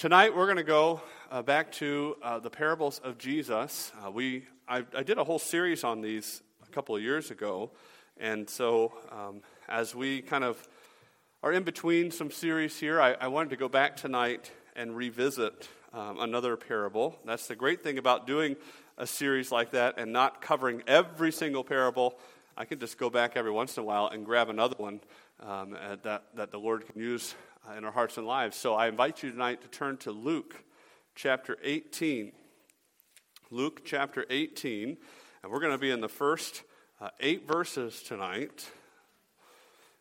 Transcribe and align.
Tonight 0.00 0.34
we're 0.34 0.46
going 0.46 0.56
to 0.56 0.62
go 0.62 1.02
uh, 1.30 1.42
back 1.42 1.70
to 1.72 2.16
uh, 2.22 2.38
the 2.38 2.48
parables 2.48 3.02
of 3.04 3.18
Jesus. 3.18 3.92
Uh, 4.02 4.10
we 4.10 4.46
I, 4.66 4.82
I, 4.96 5.02
did 5.02 5.18
a 5.18 5.24
whole 5.24 5.38
series 5.38 5.84
on 5.84 6.00
these 6.00 6.40
a 6.66 6.70
couple 6.72 6.96
of 6.96 7.02
years 7.02 7.30
ago, 7.30 7.70
and 8.16 8.48
so 8.48 8.94
um, 9.12 9.42
as 9.68 9.94
we 9.94 10.22
kind 10.22 10.42
of 10.42 10.66
are 11.42 11.52
in 11.52 11.64
between 11.64 12.10
some 12.10 12.30
series 12.30 12.80
here, 12.80 12.98
I, 12.98 13.12
I 13.12 13.26
wanted 13.26 13.50
to 13.50 13.56
go 13.56 13.68
back 13.68 13.94
tonight 13.94 14.50
and 14.74 14.96
revisit 14.96 15.68
um, 15.92 16.18
another 16.18 16.56
parable. 16.56 17.18
That's 17.26 17.46
the 17.46 17.54
great 17.54 17.82
thing 17.82 17.98
about 17.98 18.26
doing 18.26 18.56
a 18.96 19.06
series 19.06 19.52
like 19.52 19.72
that 19.72 19.98
and 19.98 20.14
not 20.14 20.40
covering 20.40 20.82
every 20.86 21.30
single 21.30 21.62
parable. 21.62 22.18
I 22.56 22.64
can 22.64 22.78
just 22.78 22.96
go 22.96 23.10
back 23.10 23.36
every 23.36 23.50
once 23.50 23.76
in 23.76 23.82
a 23.82 23.84
while 23.84 24.06
and 24.06 24.24
grab 24.24 24.48
another 24.48 24.76
one 24.78 25.02
um, 25.40 25.76
that, 26.04 26.22
that 26.34 26.50
the 26.50 26.58
Lord 26.58 26.86
can 26.86 26.98
use 26.98 27.34
uh, 27.34 27.49
in 27.76 27.84
our 27.84 27.92
hearts 27.92 28.16
and 28.16 28.26
lives. 28.26 28.56
So 28.56 28.74
I 28.74 28.88
invite 28.88 29.22
you 29.22 29.30
tonight 29.30 29.62
to 29.62 29.68
turn 29.68 29.96
to 29.98 30.10
Luke 30.10 30.64
chapter 31.14 31.56
18. 31.62 32.32
Luke 33.50 33.82
chapter 33.84 34.24
18, 34.30 34.96
and 35.42 35.52
we're 35.52 35.60
going 35.60 35.72
to 35.72 35.78
be 35.78 35.90
in 35.90 36.00
the 36.00 36.08
first 36.08 36.62
uh, 37.00 37.08
eight 37.20 37.46
verses 37.48 38.02
tonight. 38.02 38.70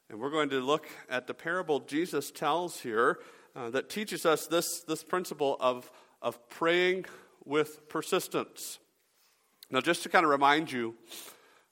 And 0.10 0.20
we're 0.20 0.30
going 0.30 0.50
to 0.50 0.60
look 0.60 0.88
at 1.10 1.28
the 1.28 1.34
parable 1.34 1.80
Jesus 1.80 2.32
tells 2.32 2.80
here 2.82 3.20
uh, 3.56 3.70
that 3.72 3.90
teaches 3.90 4.26
us 4.26 4.48
this, 4.48 4.82
this 4.82 5.04
principle 5.04 5.58
of, 5.60 5.92
of 6.22 6.50
praying 6.50 7.06
with 7.46 7.90
persistence. 7.90 8.80
Now, 9.72 9.82
just 9.82 10.04
to 10.04 10.10
kind 10.10 10.26
of 10.26 10.30
remind 10.30 10.72
you, 10.72 10.96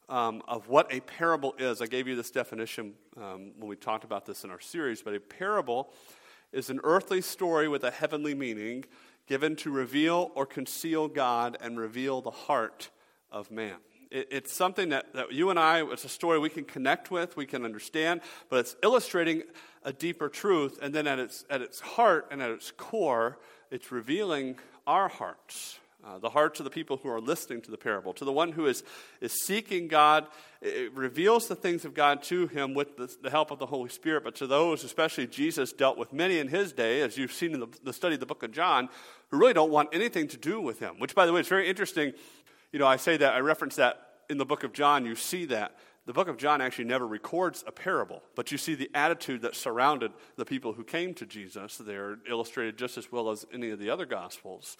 um, 0.09 0.41
of 0.47 0.69
what 0.69 0.91
a 0.93 0.99
parable 1.01 1.53
is. 1.59 1.81
I 1.81 1.87
gave 1.87 2.07
you 2.07 2.15
this 2.15 2.31
definition 2.31 2.93
um, 3.17 3.51
when 3.57 3.67
we 3.67 3.75
talked 3.75 4.03
about 4.03 4.25
this 4.25 4.43
in 4.43 4.51
our 4.51 4.59
series, 4.59 5.01
but 5.01 5.15
a 5.15 5.19
parable 5.19 5.91
is 6.51 6.69
an 6.69 6.79
earthly 6.83 7.21
story 7.21 7.67
with 7.67 7.83
a 7.83 7.91
heavenly 7.91 8.33
meaning 8.33 8.85
given 9.27 9.55
to 9.57 9.71
reveal 9.71 10.31
or 10.35 10.45
conceal 10.45 11.07
God 11.07 11.57
and 11.61 11.77
reveal 11.77 12.21
the 12.21 12.31
heart 12.31 12.89
of 13.31 13.51
man. 13.51 13.75
It, 14.09 14.27
it's 14.31 14.53
something 14.53 14.89
that, 14.89 15.13
that 15.13 15.31
you 15.31 15.49
and 15.49 15.59
I, 15.59 15.83
it's 15.91 16.05
a 16.05 16.09
story 16.09 16.39
we 16.39 16.49
can 16.49 16.63
connect 16.63 17.11
with, 17.11 17.35
we 17.35 17.45
can 17.45 17.65
understand, 17.65 18.21
but 18.49 18.59
it's 18.59 18.75
illustrating 18.81 19.43
a 19.83 19.91
deeper 19.91 20.29
truth, 20.29 20.79
and 20.81 20.93
then 20.93 21.07
at 21.07 21.19
its, 21.19 21.45
at 21.49 21.61
its 21.61 21.79
heart 21.79 22.27
and 22.31 22.41
at 22.41 22.51
its 22.51 22.71
core, 22.71 23.37
it's 23.69 23.91
revealing 23.91 24.57
our 24.85 25.09
hearts 25.09 25.79
uh, 26.07 26.17
the 26.19 26.29
hearts 26.29 26.59
of 26.59 26.63
the 26.63 26.69
people 26.69 26.97
who 26.97 27.09
are 27.09 27.19
listening 27.19 27.61
to 27.61 27.71
the 27.71 27.77
parable. 27.77 28.13
To 28.13 28.23
the 28.23 28.31
one 28.31 28.53
who 28.53 28.65
is, 28.65 28.83
is 29.19 29.33
seeking 29.45 29.87
God, 29.87 30.27
it 30.61 30.93
reveals 30.93 31.47
the 31.47 31.55
things 31.55 31.83
of 31.83 31.93
God 31.93 32.23
to 32.23 32.47
him 32.47 32.73
with 32.73 32.95
the, 32.95 33.13
the, 33.21 33.29
help 33.29 33.51
of 33.51 33.59
the 33.59 33.65
Holy 33.65 33.89
Spirit. 33.89 34.23
But 34.23 34.35
to 34.35 34.47
those, 34.47 34.83
especially 34.83 35.27
Jesus 35.27 35.73
dealt 35.73 35.97
with 35.97 36.13
many 36.13 36.39
in 36.39 36.47
his 36.47 36.71
day, 36.71 37.01
as 37.01 37.17
you've 37.17 37.33
seen 37.33 37.53
in 37.53 37.59
the, 37.59 37.67
the 37.83 37.93
study 37.93 38.13
of 38.13 38.21
the 38.21 38.25
book 38.25 38.43
of 38.43 38.51
John, 38.51 38.87
who 39.29 39.37
really 39.37 39.53
don't 39.53 39.71
want 39.71 39.89
anything 39.91 40.27
to 40.29 40.37
do 40.37 40.61
with 40.61 40.79
him. 40.79 40.97
Which, 40.97 41.13
by 41.13 41.25
the 41.25 41.33
way, 41.33 41.41
is 41.41 41.47
very 41.47 41.67
interesting. 41.67 42.13
You 42.71 42.79
know, 42.79 42.87
I 42.87 42.95
say 42.95 43.17
that, 43.17 43.33
I 43.33 43.39
reference 43.39 43.75
that 43.75 44.07
in 44.29 44.37
the 44.37 44.45
book 44.45 44.63
of 44.63 44.71
John, 44.71 45.05
you 45.05 45.15
see 45.15 45.45
that. 45.45 45.77
The 46.05 46.13
book 46.13 46.29
of 46.29 46.37
John 46.37 46.61
actually 46.61 46.85
never 46.85 47.05
records 47.05 47.65
a 47.67 47.71
parable, 47.73 48.23
but 48.33 48.49
you 48.49 48.57
see 48.57 48.75
the 48.75 48.89
attitude 48.93 49.41
that 49.41 49.57
surrounded 49.57 50.13
the 50.37 50.45
people 50.45 50.71
who 50.71 50.85
came 50.85 51.13
to 51.15 51.25
Jesus. 51.25 51.75
They're 51.77 52.19
illustrated 52.29 52.77
just 52.77 52.97
as 52.97 53.11
well 53.11 53.29
as 53.29 53.45
any 53.53 53.71
of 53.71 53.79
the 53.79 53.89
other 53.89 54.05
gospels. 54.05 54.77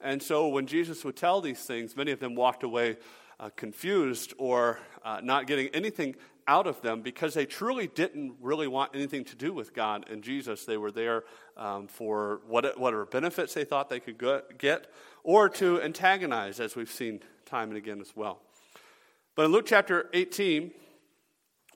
And 0.00 0.22
so 0.22 0.48
when 0.48 0.66
Jesus 0.66 1.04
would 1.04 1.16
tell 1.16 1.40
these 1.40 1.60
things, 1.60 1.96
many 1.96 2.12
of 2.12 2.20
them 2.20 2.34
walked 2.34 2.62
away 2.62 2.96
uh, 3.40 3.50
confused 3.56 4.34
or 4.38 4.78
uh, 5.04 5.20
not 5.22 5.46
getting 5.46 5.68
anything 5.68 6.14
out 6.46 6.66
of 6.66 6.80
them 6.80 7.02
because 7.02 7.34
they 7.34 7.44
truly 7.44 7.86
didn't 7.86 8.34
really 8.40 8.66
want 8.66 8.94
anything 8.94 9.24
to 9.24 9.36
do 9.36 9.52
with 9.52 9.74
God 9.74 10.08
and 10.10 10.22
Jesus. 10.22 10.64
They 10.64 10.78
were 10.78 10.90
there 10.90 11.24
um, 11.56 11.88
for 11.88 12.40
what, 12.46 12.78
whatever 12.78 13.04
benefits 13.04 13.54
they 13.54 13.64
thought 13.64 13.90
they 13.90 14.00
could 14.00 14.18
get 14.58 14.86
or 15.22 15.48
to 15.50 15.82
antagonize, 15.82 16.58
as 16.58 16.74
we've 16.74 16.90
seen 16.90 17.20
time 17.44 17.68
and 17.68 17.76
again 17.76 18.00
as 18.00 18.16
well. 18.16 18.40
But 19.34 19.44
in 19.44 19.52
Luke 19.52 19.66
chapter 19.66 20.08
18, 20.14 20.70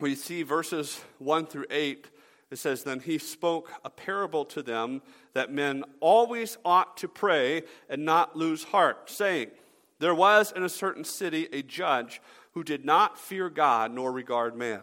we 0.01 0.15
see 0.15 0.43
verses 0.43 1.01
1 1.19 1.47
through 1.47 1.67
8 1.71 2.09
it 2.53 2.59
says, 2.59 2.85
Then 2.85 3.01
he 3.01 3.19
spoke 3.19 3.73
a 3.85 3.91
parable 3.91 4.45
to 4.47 4.63
them 4.63 5.01
that 5.33 5.53
men 5.53 5.85
always 6.01 6.59
ought 6.65 6.97
to 6.99 7.09
pray 7.09 7.63
and 7.89 8.05
not 8.05 8.37
lose 8.37 8.65
heart, 8.65 9.11
saying, 9.11 9.51
There 9.99 10.15
was 10.15 10.53
in 10.53 10.63
a 10.63 10.69
certain 10.69 11.05
city 11.05 11.49
a 11.51 11.63
judge 11.63 12.21
who 12.53 12.63
did 12.63 12.85
not 12.85 13.19
fear 13.19 13.49
God 13.49 13.93
nor 13.93 14.13
regard 14.13 14.55
man. 14.55 14.83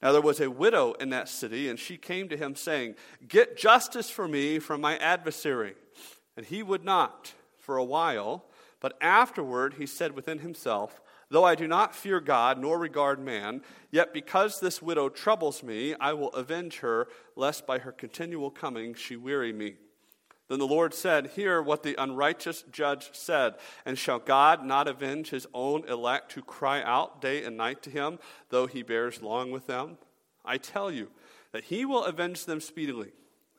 Now 0.00 0.12
there 0.12 0.20
was 0.20 0.40
a 0.40 0.50
widow 0.50 0.92
in 0.94 1.10
that 1.10 1.28
city, 1.28 1.68
and 1.68 1.78
she 1.78 1.96
came 1.96 2.28
to 2.28 2.36
him, 2.36 2.54
saying, 2.54 2.94
Get 3.26 3.56
justice 3.56 4.08
for 4.08 4.28
me 4.28 4.60
from 4.60 4.80
my 4.80 4.96
adversary. 4.98 5.74
And 6.36 6.46
he 6.46 6.62
would 6.62 6.84
not 6.84 7.34
for 7.58 7.76
a 7.76 7.84
while, 7.84 8.44
but 8.80 8.96
afterward 9.00 9.74
he 9.74 9.86
said 9.86 10.12
within 10.12 10.38
himself, 10.38 11.00
Though 11.32 11.44
I 11.44 11.54
do 11.54 11.66
not 11.66 11.94
fear 11.94 12.20
God 12.20 12.58
nor 12.58 12.78
regard 12.78 13.18
man, 13.18 13.62
yet 13.90 14.12
because 14.12 14.60
this 14.60 14.82
widow 14.82 15.08
troubles 15.08 15.62
me, 15.62 15.94
I 15.98 16.12
will 16.12 16.28
avenge 16.34 16.80
her, 16.80 17.08
lest 17.36 17.66
by 17.66 17.78
her 17.78 17.90
continual 17.90 18.50
coming 18.50 18.92
she 18.92 19.16
weary 19.16 19.50
me. 19.50 19.76
Then 20.48 20.58
the 20.58 20.66
Lord 20.66 20.92
said, 20.92 21.28
Hear 21.28 21.62
what 21.62 21.84
the 21.84 21.94
unrighteous 21.96 22.64
judge 22.70 23.08
said. 23.14 23.54
And 23.86 23.96
shall 23.96 24.18
God 24.18 24.62
not 24.62 24.86
avenge 24.86 25.30
his 25.30 25.46
own 25.54 25.88
elect 25.88 26.34
who 26.34 26.42
cry 26.42 26.82
out 26.82 27.22
day 27.22 27.42
and 27.42 27.56
night 27.56 27.82
to 27.84 27.90
him, 27.90 28.18
though 28.50 28.66
he 28.66 28.82
bears 28.82 29.22
long 29.22 29.50
with 29.50 29.66
them? 29.66 29.96
I 30.44 30.58
tell 30.58 30.90
you 30.90 31.08
that 31.52 31.64
he 31.64 31.86
will 31.86 32.04
avenge 32.04 32.44
them 32.44 32.60
speedily. 32.60 33.12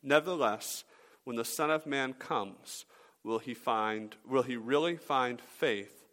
Nevertheless, 0.03 0.84
when 1.23 1.38
the 1.38 1.44
Son 1.44 1.72
of 1.72 1.88
Man 1.88 2.13
comes, 2.13 2.85
will 3.23 3.40
he 3.40 3.55
find 3.55 4.16
will 4.29 4.44
he 4.44 4.57
really 4.57 4.95
find 4.95 5.41
faith 5.41 6.05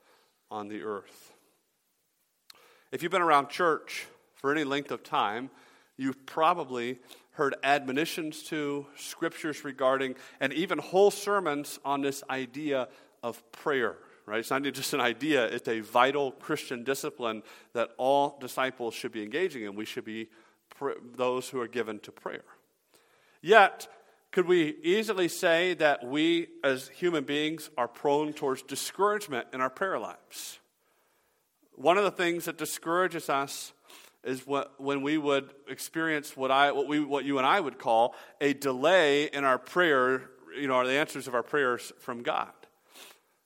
on 0.50 0.68
the 0.68 0.80
earth? 0.80 1.29
If 2.92 3.02
you've 3.04 3.12
been 3.12 3.22
around 3.22 3.50
church 3.50 4.08
for 4.34 4.50
any 4.50 4.64
length 4.64 4.90
of 4.90 5.04
time, 5.04 5.50
you've 5.96 6.26
probably 6.26 6.98
heard 7.32 7.54
admonitions 7.62 8.42
to, 8.44 8.84
scriptures 8.96 9.64
regarding, 9.64 10.16
and 10.40 10.52
even 10.52 10.78
whole 10.78 11.12
sermons 11.12 11.78
on 11.84 12.00
this 12.00 12.24
idea 12.28 12.88
of 13.22 13.40
prayer, 13.52 13.96
right? 14.26 14.40
It's 14.40 14.50
not 14.50 14.64
just 14.64 14.92
an 14.92 15.00
idea, 15.00 15.44
it's 15.44 15.68
a 15.68 15.80
vital 15.80 16.32
Christian 16.32 16.82
discipline 16.82 17.44
that 17.74 17.90
all 17.96 18.36
disciples 18.40 18.94
should 18.94 19.12
be 19.12 19.22
engaging 19.22 19.62
in. 19.62 19.76
We 19.76 19.84
should 19.84 20.04
be 20.04 20.28
pr- 20.70 20.98
those 21.14 21.48
who 21.48 21.60
are 21.60 21.68
given 21.68 22.00
to 22.00 22.10
prayer. 22.10 22.44
Yet, 23.40 23.86
could 24.32 24.46
we 24.46 24.76
easily 24.82 25.28
say 25.28 25.74
that 25.74 26.04
we 26.04 26.48
as 26.64 26.88
human 26.88 27.22
beings 27.22 27.70
are 27.78 27.88
prone 27.88 28.32
towards 28.32 28.62
discouragement 28.62 29.46
in 29.52 29.60
our 29.60 29.70
prayer 29.70 29.98
lives? 29.98 30.58
One 31.80 31.96
of 31.96 32.04
the 32.04 32.10
things 32.10 32.44
that 32.44 32.58
discourages 32.58 33.30
us 33.30 33.72
is 34.22 34.46
what, 34.46 34.78
when 34.78 35.00
we 35.00 35.16
would 35.16 35.48
experience 35.66 36.36
what, 36.36 36.50
I, 36.50 36.72
what, 36.72 36.86
we, 36.86 37.00
what 37.00 37.24
you 37.24 37.38
and 37.38 37.46
I 37.46 37.58
would 37.58 37.78
call 37.78 38.14
a 38.38 38.52
delay 38.52 39.24
in 39.24 39.44
our 39.44 39.56
prayer, 39.56 40.28
you 40.54 40.68
know, 40.68 40.86
the 40.86 40.92
answers 40.92 41.26
of 41.26 41.34
our 41.34 41.42
prayers 41.42 41.90
from 41.98 42.22
God. 42.22 42.52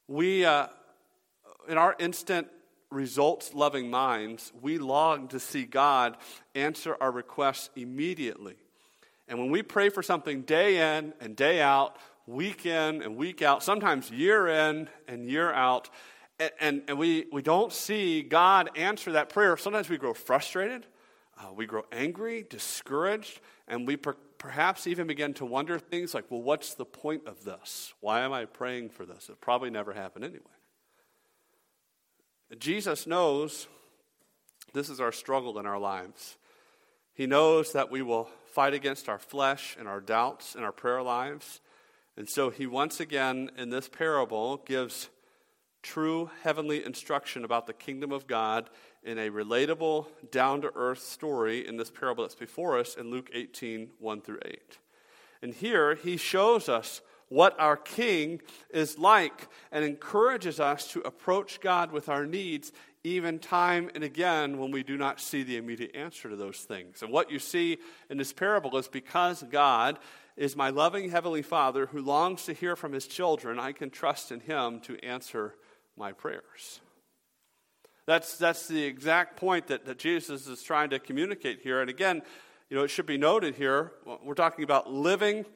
We, 0.08 0.44
uh, 0.44 0.66
in 1.68 1.78
our 1.78 1.94
instant 2.00 2.48
results 2.90 3.54
loving 3.54 3.88
minds, 3.88 4.52
we 4.60 4.78
long 4.78 5.28
to 5.28 5.38
see 5.38 5.62
God 5.62 6.16
answer 6.56 6.96
our 7.00 7.12
requests 7.12 7.70
immediately. 7.76 8.56
And 9.28 9.38
when 9.38 9.52
we 9.52 9.62
pray 9.62 9.90
for 9.90 10.02
something 10.02 10.42
day 10.42 10.98
in 10.98 11.14
and 11.20 11.36
day 11.36 11.60
out, 11.60 11.98
week 12.26 12.66
in 12.66 13.00
and 13.00 13.14
week 13.16 13.42
out, 13.42 13.62
sometimes 13.62 14.10
year 14.10 14.48
in 14.48 14.88
and 15.06 15.30
year 15.30 15.52
out, 15.52 15.88
and, 16.38 16.82
and 16.88 16.98
we, 16.98 17.26
we 17.32 17.42
don't 17.42 17.72
see 17.72 18.22
God 18.22 18.70
answer 18.76 19.12
that 19.12 19.28
prayer, 19.28 19.56
sometimes 19.56 19.88
we 19.88 19.98
grow 19.98 20.14
frustrated, 20.14 20.86
uh, 21.38 21.52
we 21.52 21.66
grow 21.66 21.84
angry, 21.92 22.44
discouraged, 22.48 23.40
and 23.68 23.86
we 23.86 23.96
per- 23.96 24.16
perhaps 24.38 24.86
even 24.86 25.06
begin 25.06 25.34
to 25.34 25.46
wonder 25.46 25.78
things 25.78 26.14
like, 26.14 26.24
well, 26.30 26.42
what's 26.42 26.74
the 26.74 26.84
point 26.84 27.26
of 27.26 27.44
this? 27.44 27.94
Why 28.00 28.20
am 28.20 28.32
I 28.32 28.44
praying 28.44 28.90
for 28.90 29.06
this? 29.06 29.28
It 29.28 29.40
probably 29.40 29.70
never 29.70 29.92
happened 29.92 30.24
anyway. 30.24 30.40
Jesus 32.58 33.06
knows 33.06 33.66
this 34.72 34.90
is 34.90 35.00
our 35.00 35.12
struggle 35.12 35.58
in 35.58 35.66
our 35.66 35.78
lives. 35.78 36.36
He 37.14 37.26
knows 37.26 37.72
that 37.72 37.90
we 37.90 38.02
will 38.02 38.28
fight 38.46 38.74
against 38.74 39.08
our 39.08 39.18
flesh 39.18 39.76
and 39.78 39.88
our 39.88 40.00
doubts 40.00 40.54
in 40.54 40.62
our 40.62 40.72
prayer 40.72 41.02
lives. 41.02 41.60
And 42.16 42.28
so 42.28 42.50
he 42.50 42.66
once 42.66 43.00
again, 43.00 43.50
in 43.56 43.70
this 43.70 43.88
parable, 43.88 44.58
gives 44.58 45.08
true 45.84 46.30
heavenly 46.42 46.84
instruction 46.84 47.44
about 47.44 47.66
the 47.68 47.72
kingdom 47.72 48.10
of 48.10 48.26
God 48.26 48.70
in 49.04 49.18
a 49.18 49.30
relatable, 49.30 50.06
down 50.32 50.62
to 50.62 50.72
earth 50.74 51.00
story 51.00 51.68
in 51.68 51.76
this 51.76 51.90
parable 51.90 52.24
that's 52.24 52.34
before 52.34 52.78
us 52.78 52.96
in 52.96 53.10
Luke 53.10 53.30
18 53.32 53.90
1 54.00 54.20
through 54.22 54.40
8. 54.44 54.78
And 55.42 55.54
here 55.54 55.94
he 55.94 56.16
shows 56.16 56.68
us 56.68 57.02
what 57.28 57.58
our 57.60 57.76
king 57.76 58.40
is 58.70 58.98
like 58.98 59.48
and 59.70 59.84
encourages 59.84 60.58
us 60.58 60.90
to 60.92 61.00
approach 61.00 61.60
God 61.60 61.92
with 61.92 62.08
our 62.08 62.26
needs 62.26 62.72
even 63.02 63.38
time 63.38 63.90
and 63.94 64.02
again 64.02 64.58
when 64.58 64.70
we 64.70 64.82
do 64.82 64.96
not 64.96 65.20
see 65.20 65.42
the 65.42 65.58
immediate 65.58 65.94
answer 65.94 66.30
to 66.30 66.36
those 66.36 66.60
things. 66.60 67.02
And 67.02 67.12
what 67.12 67.30
you 67.30 67.38
see 67.38 67.76
in 68.08 68.16
this 68.16 68.32
parable 68.32 68.76
is 68.78 68.88
because 68.88 69.42
God 69.42 69.98
is 70.36 70.56
my 70.56 70.70
loving 70.70 71.10
Heavenly 71.10 71.42
Father 71.42 71.86
who 71.86 72.00
longs 72.00 72.46
to 72.46 72.54
hear 72.54 72.74
from 72.74 72.92
His 72.92 73.06
children. 73.06 73.58
I 73.58 73.72
can 73.72 73.90
trust 73.90 74.32
in 74.32 74.40
Him 74.40 74.80
to 74.80 74.96
answer 75.04 75.54
my 75.96 76.12
prayers. 76.12 76.80
That's, 78.06 78.36
that's 78.36 78.68
the 78.68 78.82
exact 78.82 79.36
point 79.36 79.68
that, 79.68 79.86
that 79.86 79.98
Jesus 79.98 80.46
is 80.46 80.62
trying 80.62 80.90
to 80.90 80.98
communicate 80.98 81.60
here. 81.62 81.80
And 81.80 81.88
again, 81.88 82.22
you 82.68 82.76
know, 82.76 82.84
it 82.84 82.88
should 82.88 83.06
be 83.06 83.18
noted 83.18 83.54
here 83.54 83.92
we're 84.22 84.34
talking 84.34 84.64
about 84.64 84.92
living 84.92 85.46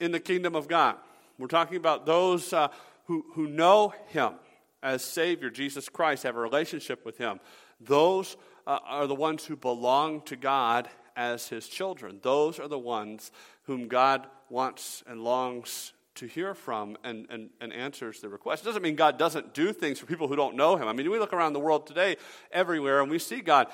in 0.00 0.12
the 0.12 0.20
kingdom 0.20 0.54
of 0.54 0.68
God. 0.68 0.96
We're 1.38 1.46
talking 1.46 1.76
about 1.76 2.06
those 2.06 2.52
uh, 2.52 2.68
who, 3.04 3.24
who 3.34 3.46
know 3.46 3.94
Him 4.08 4.34
as 4.82 5.02
Savior, 5.02 5.50
Jesus 5.50 5.88
Christ, 5.88 6.22
have 6.24 6.36
a 6.36 6.40
relationship 6.40 7.04
with 7.04 7.18
Him. 7.18 7.40
Those 7.80 8.36
uh, 8.66 8.78
are 8.84 9.06
the 9.06 9.14
ones 9.14 9.44
who 9.44 9.56
belong 9.56 10.22
to 10.22 10.36
God 10.36 10.88
as 11.14 11.48
His 11.48 11.68
children. 11.68 12.20
Those 12.22 12.58
are 12.58 12.68
the 12.68 12.78
ones 12.78 13.30
whom 13.64 13.88
God 13.88 14.26
wants 14.48 15.02
and 15.06 15.22
longs 15.22 15.92
to 16.16 16.26
hear 16.26 16.54
from 16.54 16.96
and, 17.04 17.26
and, 17.30 17.50
and 17.60 17.72
answers 17.72 18.20
the 18.20 18.28
request. 18.28 18.62
It 18.62 18.66
doesn't 18.66 18.82
mean 18.82 18.96
God 18.96 19.18
doesn't 19.18 19.54
do 19.54 19.72
things 19.72 19.98
for 19.98 20.06
people 20.06 20.28
who 20.28 20.36
don't 20.36 20.56
know 20.56 20.76
Him. 20.76 20.88
I 20.88 20.92
mean, 20.92 21.10
we 21.10 21.18
look 21.18 21.32
around 21.32 21.52
the 21.52 21.60
world 21.60 21.86
today, 21.86 22.16
everywhere, 22.50 23.00
and 23.00 23.10
we 23.10 23.18
see 23.18 23.40
God 23.40 23.68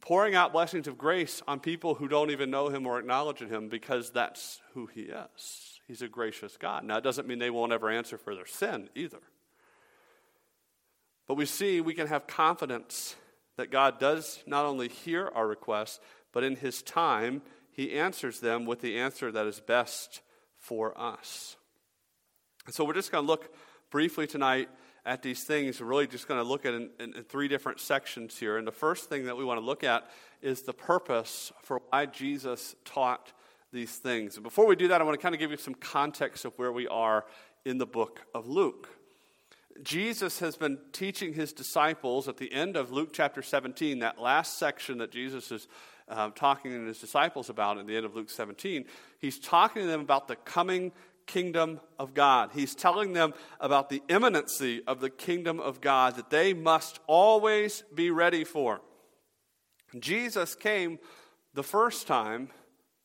pouring 0.00 0.34
out 0.34 0.52
blessings 0.52 0.88
of 0.88 0.98
grace 0.98 1.42
on 1.46 1.60
people 1.60 1.94
who 1.94 2.08
don't 2.08 2.30
even 2.30 2.50
know 2.50 2.68
Him 2.68 2.86
or 2.86 2.98
acknowledge 2.98 3.40
Him 3.40 3.68
because 3.68 4.10
that's 4.10 4.60
who 4.74 4.86
He 4.86 5.02
is. 5.02 5.80
He's 5.86 6.02
a 6.02 6.08
gracious 6.08 6.56
God. 6.56 6.84
Now, 6.84 6.98
it 6.98 7.04
doesn't 7.04 7.26
mean 7.26 7.38
they 7.38 7.50
won't 7.50 7.72
ever 7.72 7.90
answer 7.90 8.16
for 8.16 8.34
their 8.34 8.46
sin 8.46 8.88
either. 8.94 9.20
But 11.26 11.34
we 11.34 11.46
see 11.46 11.80
we 11.80 11.94
can 11.94 12.06
have 12.06 12.26
confidence 12.26 13.14
that 13.56 13.70
God 13.70 14.00
does 14.00 14.42
not 14.46 14.64
only 14.64 14.88
hear 14.88 15.30
our 15.34 15.46
requests, 15.46 16.00
but 16.32 16.44
in 16.44 16.56
His 16.56 16.82
time, 16.82 17.42
He 17.70 17.92
answers 17.92 18.40
them 18.40 18.64
with 18.64 18.80
the 18.80 18.98
answer 18.98 19.30
that 19.30 19.46
is 19.46 19.60
best 19.60 20.22
for 20.56 20.98
us. 21.00 21.56
So 22.68 22.84
we're 22.84 22.94
just 22.94 23.10
going 23.10 23.24
to 23.24 23.26
look 23.26 23.54
briefly 23.90 24.26
tonight 24.26 24.68
at 25.06 25.22
these 25.22 25.44
things. 25.44 25.80
We're 25.80 25.86
really 25.86 26.06
just 26.06 26.28
going 26.28 26.42
to 26.42 26.48
look 26.48 26.66
at 26.66 26.74
in, 26.74 26.90
in, 27.00 27.14
in, 27.16 27.22
three 27.24 27.48
different 27.48 27.80
sections 27.80 28.38
here. 28.38 28.58
And 28.58 28.66
the 28.66 28.72
first 28.72 29.08
thing 29.08 29.24
that 29.24 29.36
we 29.36 29.44
want 29.44 29.58
to 29.58 29.64
look 29.64 29.82
at 29.82 30.10
is 30.42 30.62
the 30.62 30.74
purpose 30.74 31.52
for 31.62 31.80
why 31.88 32.04
Jesus 32.06 32.76
taught 32.84 33.32
these 33.72 33.96
things. 33.96 34.36
And 34.36 34.44
before 34.44 34.66
we 34.66 34.76
do 34.76 34.88
that, 34.88 35.00
I 35.00 35.04
want 35.04 35.18
to 35.18 35.22
kind 35.22 35.34
of 35.34 35.38
give 35.38 35.50
you 35.50 35.56
some 35.56 35.74
context 35.74 36.44
of 36.44 36.52
where 36.58 36.70
we 36.70 36.86
are 36.86 37.24
in 37.64 37.78
the 37.78 37.86
book 37.86 38.20
of 38.34 38.46
Luke. 38.46 38.90
Jesus 39.82 40.38
has 40.40 40.56
been 40.56 40.78
teaching 40.92 41.32
his 41.32 41.54
disciples 41.54 42.28
at 42.28 42.36
the 42.36 42.52
end 42.52 42.76
of 42.76 42.92
Luke 42.92 43.10
chapter 43.14 43.40
17, 43.40 44.00
that 44.00 44.20
last 44.20 44.58
section 44.58 44.98
that 44.98 45.10
Jesus 45.10 45.50
is 45.50 45.66
uh, 46.08 46.28
talking 46.30 46.72
to 46.72 46.86
his 46.86 46.98
disciples 46.98 47.48
about 47.48 47.78
at 47.78 47.86
the 47.86 47.96
end 47.96 48.04
of 48.04 48.14
Luke 48.14 48.28
17. 48.28 48.84
He's 49.18 49.38
talking 49.38 49.82
to 49.82 49.88
them 49.88 50.00
about 50.00 50.28
the 50.28 50.36
coming 50.36 50.92
kingdom 51.26 51.80
of 51.98 52.14
God. 52.14 52.50
He's 52.52 52.74
telling 52.74 53.12
them 53.12 53.34
about 53.60 53.88
the 53.88 54.02
imminency 54.08 54.82
of 54.86 55.00
the 55.00 55.10
kingdom 55.10 55.60
of 55.60 55.80
God 55.80 56.16
that 56.16 56.30
they 56.30 56.52
must 56.52 57.00
always 57.06 57.82
be 57.94 58.10
ready 58.10 58.44
for. 58.44 58.80
Jesus 59.98 60.54
came 60.54 60.98
the 61.54 61.62
first 61.62 62.06
time 62.06 62.50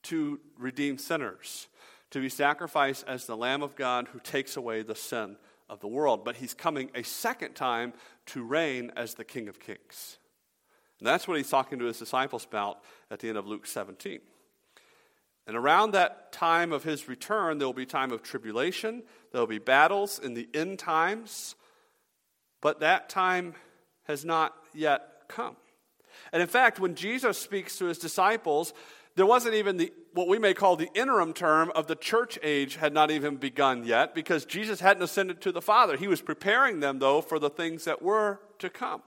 to 0.04 0.40
redeem 0.58 0.98
sinners, 0.98 1.68
to 2.12 2.20
be 2.20 2.30
sacrificed 2.30 3.04
as 3.08 3.26
the 3.26 3.38
Lamb 3.38 3.64
of 3.64 3.76
God 3.76 4.08
who 4.12 4.20
takes 4.20 4.56
away 4.56 4.84
the 4.84 4.96
sin 4.96 5.38
of 5.70 5.80
the 5.80 5.88
world. 5.88 6.24
But 6.24 6.36
he's 6.36 6.54
coming 6.54 6.92
a 6.94 7.04
second 7.04 7.56
time 7.56 7.94
to 8.28 8.44
reign 8.44 8.92
as 8.96 9.16
the 9.16 9.24
King 9.24 9.48
of 9.48 9.60
Kings. 9.60 10.18
And 11.00 11.08
that's 11.08 11.28
what 11.28 11.38
he's 11.38 11.50
talking 11.50 11.80
to 11.80 11.86
his 11.86 12.00
disciples 12.00 12.46
about 12.46 12.80
at 13.10 13.20
the 13.20 13.30
end 13.30 13.38
of 13.38 13.48
Luke 13.48 13.66
17. 13.66 14.20
And 15.48 15.56
around 15.56 15.92
that 15.92 16.32
time 16.32 16.72
of 16.72 16.84
his 16.84 17.08
return, 17.08 17.58
there 17.58 17.68
will 17.68 17.74
be 17.74 17.86
time 17.86 18.12
of 18.12 18.24
tribulation, 18.24 19.04
there 19.32 19.42
will 19.42 19.48
be 19.48 19.60
battles 19.60 20.20
in 20.20 20.34
the 20.34 20.50
end 20.54 20.80
times, 20.80 21.56
but 22.62 22.80
that 22.80 23.10
time 23.10 23.54
has 24.06 24.26
not 24.26 24.56
yet 24.74 25.28
come. 25.28 25.56
And 26.32 26.42
in 26.42 26.48
fact, 26.48 26.80
when 26.80 26.96
Jesus 26.96 27.38
speaks 27.38 27.78
to 27.78 27.86
his 27.86 27.98
disciples, 27.98 28.74
there 29.16 29.26
wasn't 29.26 29.56
even 29.56 29.78
the 29.78 29.94
what 30.14 30.28
we 30.28 30.40
may 30.40 30.54
call 30.54 30.78
the 30.78 30.90
interim 30.94 31.34
term 31.34 31.72
of 31.76 31.88
the 31.88 31.96
church 31.96 32.40
age 32.42 32.78
had 32.78 32.94
not 32.94 33.12
even 33.12 33.36
begun 33.36 33.86
yet 33.86 34.16
because 34.16 34.46
Jesus 34.46 34.80
hadn't 34.80 35.04
ascended 35.04 35.42
to 35.42 35.52
the 35.52 35.62
Father. 35.62 35.98
He 35.98 36.08
was 36.08 36.22
preparing 36.22 36.80
them 36.80 37.00
though 37.00 37.22
for 37.22 37.38
the 37.38 37.50
things 37.50 37.84
that 37.84 38.02
were 38.02 38.40
to 38.60 38.70
come. 38.70 39.02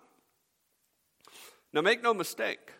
Now 1.72 1.80
make 1.80 2.02
no 2.02 2.12
mistake. 2.12 2.72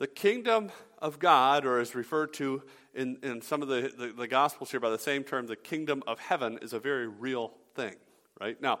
The 0.00 0.06
kingdom 0.06 0.70
of 0.98 1.18
God, 1.18 1.66
or 1.66 1.78
is 1.78 1.94
referred 1.94 2.32
to 2.34 2.62
in, 2.94 3.18
in 3.22 3.42
some 3.42 3.60
of 3.60 3.68
the, 3.68 3.92
the, 3.96 4.06
the 4.08 4.26
Gospels 4.26 4.70
here 4.70 4.80
by 4.80 4.88
the 4.88 4.98
same 4.98 5.22
term, 5.24 5.46
the 5.46 5.56
kingdom 5.56 6.02
of 6.06 6.18
heaven, 6.18 6.58
is 6.62 6.72
a 6.72 6.78
very 6.78 7.06
real 7.06 7.52
thing, 7.74 7.96
right? 8.40 8.58
Now, 8.62 8.80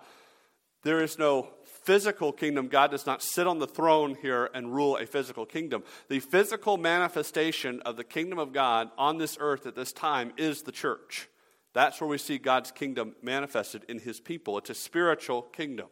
there 0.82 1.02
is 1.02 1.18
no 1.18 1.50
physical 1.84 2.32
kingdom. 2.32 2.68
God 2.68 2.90
does 2.90 3.04
not 3.04 3.22
sit 3.22 3.46
on 3.46 3.58
the 3.58 3.66
throne 3.66 4.16
here 4.22 4.48
and 4.54 4.74
rule 4.74 4.96
a 4.96 5.04
physical 5.04 5.44
kingdom. 5.44 5.84
The 6.08 6.20
physical 6.20 6.78
manifestation 6.78 7.82
of 7.82 7.98
the 7.98 8.04
kingdom 8.04 8.38
of 8.38 8.54
God 8.54 8.88
on 8.96 9.18
this 9.18 9.36
earth 9.38 9.66
at 9.66 9.76
this 9.76 9.92
time 9.92 10.32
is 10.38 10.62
the 10.62 10.72
church. 10.72 11.28
That's 11.74 12.00
where 12.00 12.08
we 12.08 12.16
see 12.16 12.38
God's 12.38 12.72
kingdom 12.72 13.14
manifested 13.22 13.84
in 13.90 13.98
his 13.98 14.20
people. 14.20 14.56
It's 14.56 14.70
a 14.70 14.74
spiritual 14.74 15.42
kingdom. 15.42 15.88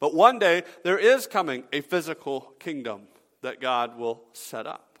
But 0.00 0.14
one 0.14 0.38
day, 0.38 0.64
there 0.84 0.98
is 0.98 1.26
coming 1.26 1.64
a 1.72 1.80
physical 1.80 2.52
kingdom 2.60 3.08
that 3.42 3.60
God 3.60 3.98
will 3.98 4.22
set 4.32 4.66
up. 4.66 4.98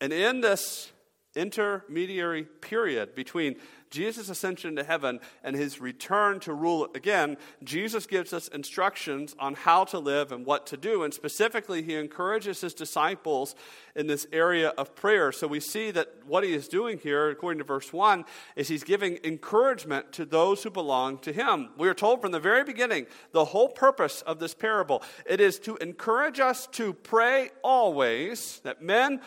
And 0.00 0.12
in 0.12 0.40
this 0.40 0.90
intermediary 1.34 2.44
period 2.44 3.14
between 3.14 3.56
Jesus' 3.92 4.28
ascension 4.28 4.74
to 4.74 4.82
heaven 4.82 5.20
and 5.44 5.54
his 5.54 5.80
return 5.80 6.40
to 6.40 6.52
rule 6.52 6.88
again, 6.94 7.36
Jesus 7.62 8.06
gives 8.06 8.32
us 8.32 8.48
instructions 8.48 9.36
on 9.38 9.54
how 9.54 9.84
to 9.84 10.00
live 10.00 10.32
and 10.32 10.44
what 10.44 10.66
to 10.68 10.76
do. 10.76 11.04
And 11.04 11.14
specifically, 11.14 11.82
he 11.82 11.94
encourages 11.94 12.60
his 12.60 12.74
disciples 12.74 13.54
in 13.94 14.08
this 14.08 14.26
area 14.32 14.70
of 14.70 14.96
prayer. 14.96 15.30
So 15.30 15.46
we 15.46 15.60
see 15.60 15.90
that 15.92 16.08
what 16.26 16.42
he 16.42 16.54
is 16.54 16.66
doing 16.66 16.98
here, 16.98 17.30
according 17.30 17.58
to 17.58 17.64
verse 17.64 17.92
1, 17.92 18.24
is 18.56 18.68
he's 18.68 18.82
giving 18.82 19.18
encouragement 19.22 20.12
to 20.12 20.24
those 20.24 20.62
who 20.62 20.70
belong 20.70 21.18
to 21.18 21.32
him. 21.32 21.70
We 21.76 21.88
are 21.88 21.94
told 21.94 22.22
from 22.22 22.32
the 22.32 22.40
very 22.40 22.64
beginning 22.64 23.06
the 23.32 23.44
whole 23.44 23.68
purpose 23.68 24.22
of 24.22 24.38
this 24.38 24.54
parable 24.54 25.02
it 25.26 25.40
is 25.40 25.58
to 25.60 25.76
encourage 25.76 26.40
us 26.40 26.66
to 26.68 26.94
pray 26.94 27.50
always, 27.62 28.60
that 28.64 28.82
men 28.82 29.20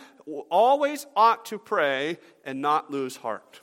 always 0.50 1.06
ought 1.15 1.45
to 1.45 1.59
pray 1.59 2.17
and 2.44 2.62
not 2.62 2.91
lose 2.91 3.17
heart. 3.17 3.62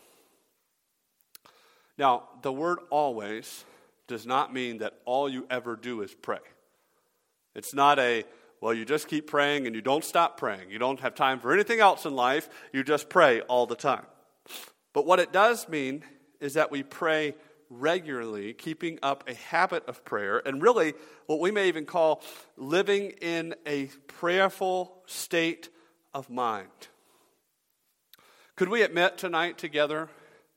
Now, 2.03 2.25
the 2.43 2.53
word 2.53 2.81
always 2.91 3.65
does 4.09 4.27
not 4.27 4.53
mean 4.53 4.79
that 4.79 4.95
all 5.05 5.29
you 5.29 5.47
ever 5.49 5.77
do 5.77 6.03
is 6.03 6.13
pray. 6.13 6.41
It's 7.55 7.73
not 7.73 8.01
a, 8.01 8.25
well, 8.61 8.75
you 8.75 8.85
just 8.85 9.07
keep 9.07 9.29
praying 9.29 9.69
and 9.69 9.77
you 9.77 9.83
don't 9.83 10.05
stop 10.05 10.37
praying. 10.37 10.69
You 10.69 10.81
don't 10.81 10.99
have 10.99 11.15
time 11.15 11.39
for 11.39 11.53
anything 11.53 11.79
else 11.79 12.05
in 12.05 12.17
life. 12.17 12.49
You 12.73 12.83
just 12.83 13.09
pray 13.09 13.43
all 13.43 13.67
the 13.67 13.77
time. 13.77 14.05
But 14.93 15.07
what 15.07 15.21
it 15.21 15.33
does 15.33 15.69
mean 15.69 16.03
is 16.41 16.55
that 16.55 16.73
we 16.73 16.83
pray 16.83 17.37
regularly, 17.71 18.53
keeping 18.53 18.99
up 19.01 19.23
a 19.29 19.35
habit 19.35 19.87
of 19.87 20.05
prayer, 20.05 20.43
and 20.45 20.61
really 20.61 20.95
what 21.27 21.39
we 21.39 21.53
may 21.53 21.69
even 21.69 21.87
call 21.87 22.21
living 22.57 23.11
in 23.21 23.55
a 23.65 23.87
prayerful 24.09 25.05
state 25.07 25.69
of 26.13 26.29
mind. 26.29 26.89
Could 28.57 28.71
we 28.71 28.83
admit 28.83 29.19
tonight 29.19 29.57
together 29.57 30.09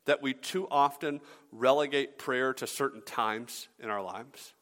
that 0.05 0.21
we 0.21 0.33
too 0.33 0.67
often 0.69 1.21
relegate 1.51 2.17
prayer 2.17 2.53
to 2.53 2.67
certain 2.67 3.01
times 3.01 3.67
in 3.79 3.89
our 3.89 4.01
lives? 4.01 4.53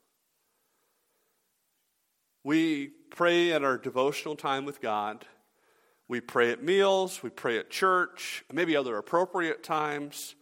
We 2.43 2.91
pray 3.09 3.53
at 3.53 3.63
our 3.63 3.77
devotional 3.77 4.35
time 4.35 4.65
with 4.65 4.81
God. 4.81 5.25
We 6.07 6.19
pray 6.19 6.51
at 6.51 6.61
meals, 6.61 7.23
we 7.23 7.29
pray 7.29 7.57
at 7.57 7.69
church, 7.69 8.43
maybe 8.51 8.75
other 8.75 8.97
appropriate 8.97 9.63
times. 9.63 10.35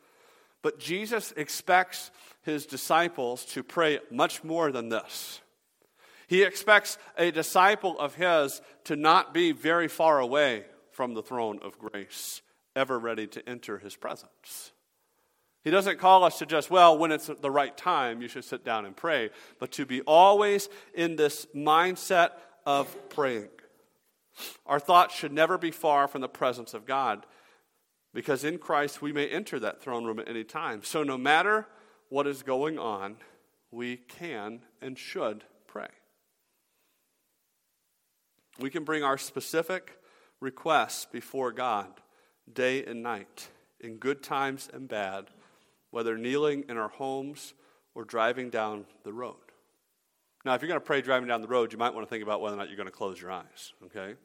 But 0.63 0.79
Jesus 0.79 1.33
expects 1.37 2.11
his 2.41 2.65
disciples 2.65 3.45
to 3.45 3.63
pray 3.63 3.99
much 4.09 4.43
more 4.43 4.71
than 4.71 4.89
this. 4.89 5.41
He 6.27 6.43
expects 6.43 6.97
a 7.17 7.31
disciple 7.31 7.99
of 7.99 8.15
his 8.15 8.61
to 8.85 8.95
not 8.95 9.33
be 9.33 9.51
very 9.51 9.87
far 9.87 10.19
away 10.19 10.65
from 10.91 11.13
the 11.13 11.23
throne 11.23 11.59
of 11.61 11.77
grace, 11.77 12.41
ever 12.75 12.97
ready 12.97 13.27
to 13.27 13.47
enter 13.47 13.77
his 13.77 13.95
presence. 13.95 14.71
He 15.63 15.69
doesn't 15.69 15.99
call 15.99 16.23
us 16.23 16.39
to 16.39 16.45
just, 16.45 16.71
well, 16.71 16.97
when 16.97 17.11
it's 17.11 17.27
the 17.27 17.51
right 17.51 17.75
time, 17.75 18.21
you 18.21 18.27
should 18.27 18.45
sit 18.45 18.65
down 18.65 18.85
and 18.85 18.95
pray, 18.95 19.29
but 19.59 19.71
to 19.73 19.85
be 19.85 20.01
always 20.01 20.69
in 20.93 21.15
this 21.15 21.45
mindset 21.55 22.31
of 22.65 23.09
praying. 23.09 23.49
Our 24.65 24.79
thoughts 24.79 25.15
should 25.15 25.31
never 25.31 25.57
be 25.57 25.71
far 25.71 26.07
from 26.07 26.21
the 26.21 26.29
presence 26.29 26.73
of 26.73 26.85
God 26.85 27.25
because 28.13 28.43
in 28.43 28.57
Christ 28.57 29.01
we 29.01 29.11
may 29.11 29.27
enter 29.27 29.59
that 29.59 29.81
throne 29.81 30.05
room 30.05 30.19
at 30.19 30.27
any 30.27 30.43
time. 30.43 30.83
So 30.83 31.03
no 31.03 31.17
matter 31.17 31.67
what 32.09 32.27
is 32.27 32.41
going 32.41 32.79
on, 32.79 33.17
we 33.69 33.97
can 33.97 34.61
and 34.81 34.97
should 34.97 35.43
pray. 35.67 35.87
We 38.59 38.69
can 38.69 38.83
bring 38.83 39.03
our 39.03 39.17
specific 39.17 39.97
requests 40.39 41.05
before 41.05 41.51
God 41.51 41.87
day 42.51 42.83
and 42.83 43.01
night, 43.01 43.49
in 43.79 43.97
good 43.97 44.21
times 44.23 44.69
and 44.73 44.87
bad, 44.89 45.27
whether 45.91 46.17
kneeling 46.17 46.65
in 46.67 46.77
our 46.77 46.89
homes 46.89 47.53
or 47.93 48.03
driving 48.03 48.49
down 48.49 48.85
the 49.03 49.13
road. 49.13 49.35
Now, 50.43 50.55
if 50.55 50.61
you're 50.61 50.69
going 50.69 50.79
to 50.79 50.85
pray 50.85 51.01
driving 51.01 51.27
down 51.27 51.41
the 51.41 51.47
road, 51.47 51.71
you 51.71 51.77
might 51.77 51.93
want 51.93 52.07
to 52.07 52.09
think 52.09 52.23
about 52.23 52.41
whether 52.41 52.55
or 52.55 52.57
not 52.57 52.69
you're 52.69 52.77
going 52.77 52.87
to 52.87 52.91
close 52.91 53.21
your 53.21 53.31
eyes, 53.31 53.73
okay? 53.85 54.15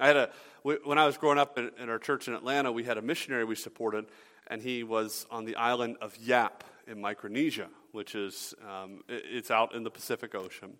I 0.00 0.06
had 0.06 0.16
a, 0.16 0.30
when 0.62 0.98
I 0.98 1.06
was 1.06 1.18
growing 1.18 1.38
up 1.38 1.58
in, 1.58 1.88
our 1.88 1.98
church 1.98 2.28
in 2.28 2.34
Atlanta, 2.34 2.72
we 2.72 2.84
had 2.84 2.96
a 2.96 3.02
missionary 3.02 3.44
we 3.44 3.56
supported, 3.56 4.06
and 4.46 4.62
he 4.62 4.84
was 4.84 5.26
on 5.30 5.44
the 5.44 5.56
island 5.56 5.96
of 6.00 6.16
Yap 6.16 6.64
in 6.86 7.00
Micronesia, 7.00 7.68
which 7.92 8.14
is, 8.14 8.54
um, 8.66 9.02
it's 9.08 9.50
out 9.50 9.74
in 9.74 9.82
the 9.82 9.90
Pacific 9.90 10.34
Ocean. 10.34 10.74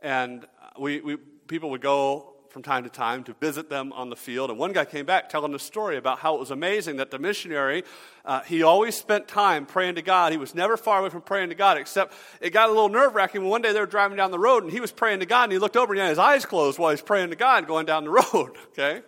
And 0.00 0.46
we, 0.78 1.00
we, 1.00 1.16
people 1.16 1.70
would 1.70 1.80
go 1.80 2.31
from 2.52 2.62
time 2.62 2.84
to 2.84 2.90
time 2.90 3.24
to 3.24 3.32
visit 3.40 3.70
them 3.70 3.92
on 3.94 4.10
the 4.10 4.16
field. 4.16 4.50
And 4.50 4.58
one 4.58 4.72
guy 4.72 4.84
came 4.84 5.06
back 5.06 5.30
telling 5.30 5.54
a 5.54 5.58
story 5.58 5.96
about 5.96 6.18
how 6.18 6.34
it 6.34 6.40
was 6.40 6.50
amazing 6.50 6.96
that 6.96 7.10
the 7.10 7.18
missionary, 7.18 7.82
uh, 8.26 8.40
he 8.42 8.62
always 8.62 8.94
spent 8.94 9.26
time 9.26 9.64
praying 9.64 9.94
to 9.94 10.02
God. 10.02 10.32
He 10.32 10.38
was 10.38 10.54
never 10.54 10.76
far 10.76 11.00
away 11.00 11.08
from 11.08 11.22
praying 11.22 11.48
to 11.48 11.54
God, 11.54 11.78
except 11.78 12.12
it 12.42 12.50
got 12.50 12.68
a 12.68 12.72
little 12.72 12.90
nerve 12.90 13.14
wracking 13.14 13.40
when 13.40 13.50
one 13.50 13.62
day 13.62 13.72
they 13.72 13.80
were 13.80 13.86
driving 13.86 14.18
down 14.18 14.30
the 14.30 14.38
road 14.38 14.64
and 14.64 14.70
he 14.70 14.80
was 14.80 14.92
praying 14.92 15.20
to 15.20 15.26
God 15.26 15.44
and 15.44 15.52
he 15.52 15.58
looked 15.58 15.76
over 15.76 15.94
and 15.94 15.98
he 15.98 16.02
had 16.02 16.10
his 16.10 16.18
eyes 16.18 16.44
closed 16.44 16.78
while 16.78 16.90
he 16.90 16.94
was 16.94 17.02
praying 17.02 17.30
to 17.30 17.36
God 17.36 17.66
going 17.66 17.86
down 17.86 18.04
the 18.04 18.10
road. 18.34 18.56
Okay? 18.72 19.00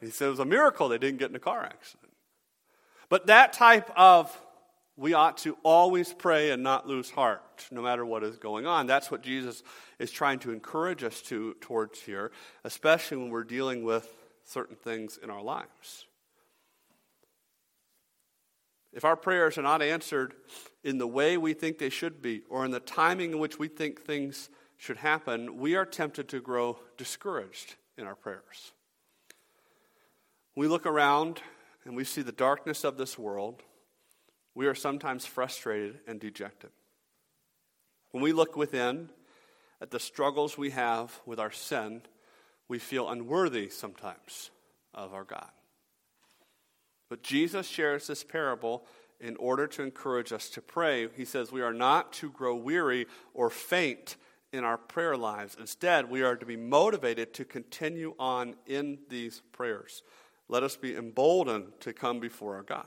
He 0.00 0.10
said 0.10 0.26
it 0.26 0.30
was 0.30 0.38
a 0.38 0.44
miracle 0.44 0.88
they 0.88 0.98
didn't 0.98 1.18
get 1.18 1.30
in 1.30 1.36
a 1.36 1.40
car 1.40 1.64
accident. 1.64 2.12
But 3.08 3.28
that 3.28 3.54
type 3.54 3.90
of 3.96 4.36
we 4.96 5.12
ought 5.12 5.36
to 5.38 5.56
always 5.62 6.12
pray 6.12 6.50
and 6.50 6.62
not 6.62 6.86
lose 6.86 7.10
heart, 7.10 7.66
no 7.70 7.82
matter 7.82 8.04
what 8.04 8.24
is 8.24 8.38
going 8.38 8.66
on. 8.66 8.86
That's 8.86 9.10
what 9.10 9.22
Jesus 9.22 9.62
is 9.98 10.10
trying 10.10 10.38
to 10.40 10.52
encourage 10.52 11.04
us 11.04 11.20
to 11.22 11.54
towards 11.60 12.00
here, 12.00 12.32
especially 12.64 13.18
when 13.18 13.30
we're 13.30 13.44
dealing 13.44 13.84
with 13.84 14.10
certain 14.44 14.76
things 14.76 15.18
in 15.22 15.28
our 15.28 15.42
lives. 15.42 16.06
If 18.92 19.04
our 19.04 19.16
prayers 19.16 19.58
are 19.58 19.62
not 19.62 19.82
answered 19.82 20.32
in 20.82 20.96
the 20.96 21.06
way 21.06 21.36
we 21.36 21.52
think 21.52 21.76
they 21.76 21.90
should 21.90 22.22
be, 22.22 22.42
or 22.48 22.64
in 22.64 22.70
the 22.70 22.80
timing 22.80 23.32
in 23.32 23.38
which 23.38 23.58
we 23.58 23.68
think 23.68 24.02
things 24.02 24.48
should 24.78 24.96
happen, 24.96 25.58
we 25.58 25.76
are 25.76 25.84
tempted 25.84 26.28
to 26.28 26.40
grow 26.40 26.78
discouraged 26.96 27.74
in 27.98 28.06
our 28.06 28.14
prayers. 28.14 28.72
We 30.54 30.68
look 30.68 30.86
around 30.86 31.42
and 31.84 31.94
we 31.94 32.04
see 32.04 32.22
the 32.22 32.32
darkness 32.32 32.84
of 32.84 32.96
this 32.96 33.18
world 33.18 33.62
we 34.56 34.66
are 34.66 34.74
sometimes 34.74 35.26
frustrated 35.26 36.00
and 36.08 36.18
dejected. 36.18 36.70
When 38.10 38.22
we 38.22 38.32
look 38.32 38.56
within 38.56 39.10
at 39.82 39.90
the 39.90 40.00
struggles 40.00 40.56
we 40.56 40.70
have 40.70 41.20
with 41.26 41.38
our 41.38 41.52
sin, 41.52 42.00
we 42.66 42.78
feel 42.78 43.10
unworthy 43.10 43.68
sometimes 43.68 44.50
of 44.94 45.12
our 45.12 45.24
God. 45.24 45.50
But 47.10 47.22
Jesus 47.22 47.68
shares 47.68 48.06
this 48.06 48.24
parable 48.24 48.86
in 49.20 49.36
order 49.36 49.66
to 49.66 49.82
encourage 49.82 50.32
us 50.32 50.48
to 50.50 50.62
pray. 50.62 51.08
He 51.14 51.26
says 51.26 51.52
we 51.52 51.60
are 51.62 51.74
not 51.74 52.14
to 52.14 52.30
grow 52.30 52.56
weary 52.56 53.06
or 53.34 53.50
faint 53.50 54.16
in 54.54 54.64
our 54.64 54.78
prayer 54.78 55.18
lives. 55.18 55.56
Instead, 55.60 56.08
we 56.08 56.22
are 56.22 56.34
to 56.34 56.46
be 56.46 56.56
motivated 56.56 57.34
to 57.34 57.44
continue 57.44 58.14
on 58.18 58.54
in 58.66 59.00
these 59.10 59.42
prayers. 59.52 60.02
Let 60.48 60.62
us 60.62 60.76
be 60.76 60.96
emboldened 60.96 61.72
to 61.80 61.92
come 61.92 62.20
before 62.20 62.56
our 62.56 62.62
God. 62.62 62.86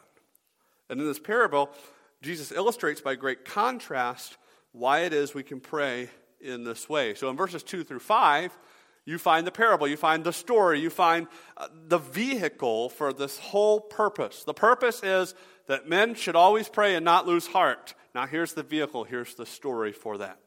And 0.89 0.99
in 0.99 1.07
this 1.07 1.19
parable, 1.19 1.69
Jesus 2.21 2.51
illustrates 2.51 3.01
by 3.01 3.15
great 3.15 3.45
contrast 3.45 4.37
why 4.71 5.01
it 5.01 5.13
is 5.13 5.33
we 5.33 5.43
can 5.43 5.59
pray 5.59 6.09
in 6.41 6.63
this 6.63 6.89
way. 6.89 7.13
So 7.15 7.29
in 7.29 7.37
verses 7.37 7.63
2 7.63 7.83
through 7.83 7.99
5, 7.99 8.57
you 9.05 9.17
find 9.17 9.47
the 9.47 9.51
parable, 9.51 9.87
you 9.87 9.97
find 9.97 10.23
the 10.23 10.33
story, 10.33 10.79
you 10.79 10.89
find 10.89 11.27
uh, 11.57 11.67
the 11.87 11.97
vehicle 11.97 12.89
for 12.89 13.11
this 13.11 13.39
whole 13.39 13.79
purpose. 13.79 14.43
The 14.43 14.53
purpose 14.53 15.01
is 15.03 15.33
that 15.67 15.89
men 15.89 16.13
should 16.15 16.35
always 16.35 16.69
pray 16.69 16.95
and 16.95 17.03
not 17.03 17.25
lose 17.25 17.47
heart. 17.47 17.95
Now, 18.13 18.27
here's 18.27 18.53
the 18.53 18.63
vehicle, 18.63 19.03
here's 19.03 19.35
the 19.35 19.45
story 19.45 19.91
for 19.91 20.17
that. 20.19 20.39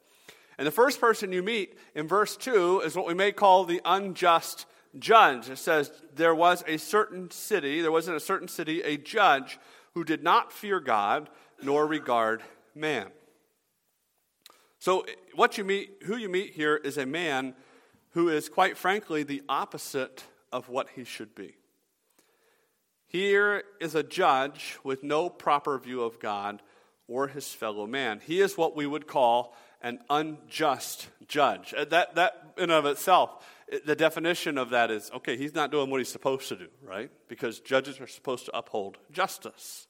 And 0.59 0.67
the 0.67 0.73
first 0.73 1.01
person 1.01 1.33
you 1.33 1.43
meet 1.43 1.77
in 1.95 2.07
verse 2.07 2.37
2 2.37 2.81
is 2.81 2.95
what 2.95 3.07
we 3.07 3.15
may 3.15 3.33
call 3.33 3.65
the 3.65 3.81
unjust 3.85 4.67
judge. 4.99 5.49
It 5.49 5.59
says, 5.59 5.91
There 6.15 6.35
was 6.35 6.63
a 6.67 6.77
certain 6.77 7.31
city, 7.31 7.81
there 7.81 7.91
was 7.91 8.09
in 8.09 8.15
a 8.15 8.21
certain 8.21 8.49
city 8.49 8.83
a 8.83 8.97
judge 8.97 9.59
who 9.95 10.05
did 10.05 10.23
not 10.23 10.53
fear 10.53 10.81
God 10.81 11.29
nor 11.63 11.87
regard 11.87 12.43
man. 12.75 13.09
So, 14.79 15.07
what 15.35 15.59
you 15.59 15.65
meet, 15.65 15.91
who 16.05 16.17
you 16.17 16.29
meet 16.29 16.55
here 16.55 16.77
is 16.77 16.99
a 16.99 17.07
man 17.07 17.55
who 18.11 18.29
is, 18.29 18.49
quite 18.49 18.77
frankly, 18.77 19.23
the 19.23 19.43
opposite 19.49 20.25
of 20.51 20.69
what 20.69 20.89
he 20.95 21.05
should 21.05 21.35
be. 21.35 21.55
Here 23.07 23.63
is 23.81 23.95
a 23.95 24.03
judge 24.03 24.79
with 24.83 25.03
no 25.03 25.29
proper 25.29 25.79
view 25.79 26.03
of 26.03 26.19
God 26.19 26.63
or 27.07 27.29
his 27.29 27.49
fellow 27.49 27.87
man. 27.87 28.21
He 28.25 28.41
is 28.41 28.57
what 28.57 28.75
we 28.75 28.87
would 28.87 29.07
call 29.07 29.55
an 29.83 29.99
unjust 30.09 31.09
judge. 31.29 31.75
Uh, 31.77 31.85
that, 31.87 32.15
that 32.15 32.55
in 32.57 32.71
of 32.71 32.87
itself, 32.87 33.45
the 33.85 33.97
definition 33.97 34.59
of 34.59 34.71
that 34.71 34.91
is 34.91 35.11
okay, 35.15 35.37
he's 35.37 35.55
not 35.55 35.71
doing 35.71 35.91
what 35.91 35.99
he's 35.99 36.11
supposed 36.11 36.49
to 36.49 36.57
do, 36.57 36.69
right? 36.83 37.11
Because 37.29 37.61
judges 37.61 38.01
are 38.01 38.07
supposed 38.07 38.47
to 38.47 38.57
uphold 38.57 38.99
justice. 39.11 39.87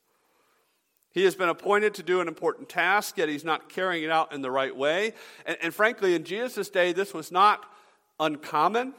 He 1.11 1.25
has 1.25 1.35
been 1.35 1.51
appointed 1.51 1.95
to 1.95 2.03
do 2.03 2.21
an 2.21 2.29
important 2.29 2.69
task, 2.69 3.19
yet 3.19 3.29
he's 3.29 3.45
not 3.45 3.69
carrying 3.69 4.05
it 4.05 4.11
out 4.11 4.33
in 4.33 4.41
the 4.41 4.51
right 4.51 4.75
way. 4.75 5.12
And, 5.45 5.59
and 5.61 5.75
frankly, 5.75 6.15
in 6.15 6.25
Jesus' 6.25 6.71
day, 6.71 6.93
this 6.93 7.12
was 7.12 7.31
not 7.31 7.67
uncommon. 8.19 8.95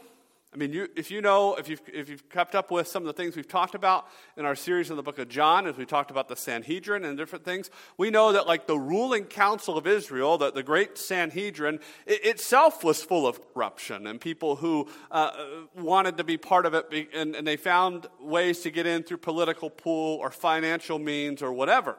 I 0.54 0.58
mean, 0.58 0.72
you, 0.72 0.88
if 0.96 1.10
you 1.10 1.20
know, 1.20 1.56
if 1.56 1.68
you've, 1.68 1.82
if 1.92 2.10
you've 2.10 2.30
kept 2.30 2.54
up 2.54 2.70
with 2.70 2.88
some 2.88 3.02
of 3.02 3.08
the 3.08 3.14
things 3.14 3.36
we've 3.36 3.48
talked 3.48 3.74
about 3.74 4.06
in 4.38 4.46
our 4.46 4.56
series 4.56 4.92
in 4.92 4.98
the 4.98 5.02
book 5.02 5.18
of 5.18 5.28
John, 5.28 5.66
as 5.66 5.76
we 5.78 5.86
talked 5.86 6.12
about 6.12 6.28
the 6.28 6.36
Sanhedrin 6.36 7.04
and 7.04 7.18
different 7.18 7.44
things, 7.44 7.72
we 7.98 8.12
know 8.12 8.34
that, 8.34 8.46
like, 8.46 8.68
the 8.68 8.78
ruling 8.78 9.26
council 9.26 9.78
of 9.80 9.88
Israel, 9.88 10.38
the, 10.38 10.52
the 10.52 10.62
great 10.62 11.00
Sanhedrin, 11.00 11.80
it, 12.06 12.24
itself 12.24 12.84
was 12.84 13.02
full 13.02 13.26
of 13.26 13.40
corruption 13.54 14.06
and 14.06 14.22
people 14.22 14.58
who 14.58 14.88
uh, 15.10 15.32
wanted 15.76 16.18
to 16.18 16.24
be 16.24 16.38
part 16.38 16.68
of 16.68 16.76
it, 16.76 17.10
and, 17.16 17.36
and 17.36 17.48
they 17.48 17.58
found 17.58 18.06
ways 18.22 18.60
to 18.60 18.70
get 18.70 18.86
in 18.86 19.02
through 19.02 19.18
political 19.18 19.72
pool 19.72 20.18
or 20.18 20.30
financial 20.30 21.00
means 21.00 21.42
or 21.42 21.52
whatever. 21.52 21.98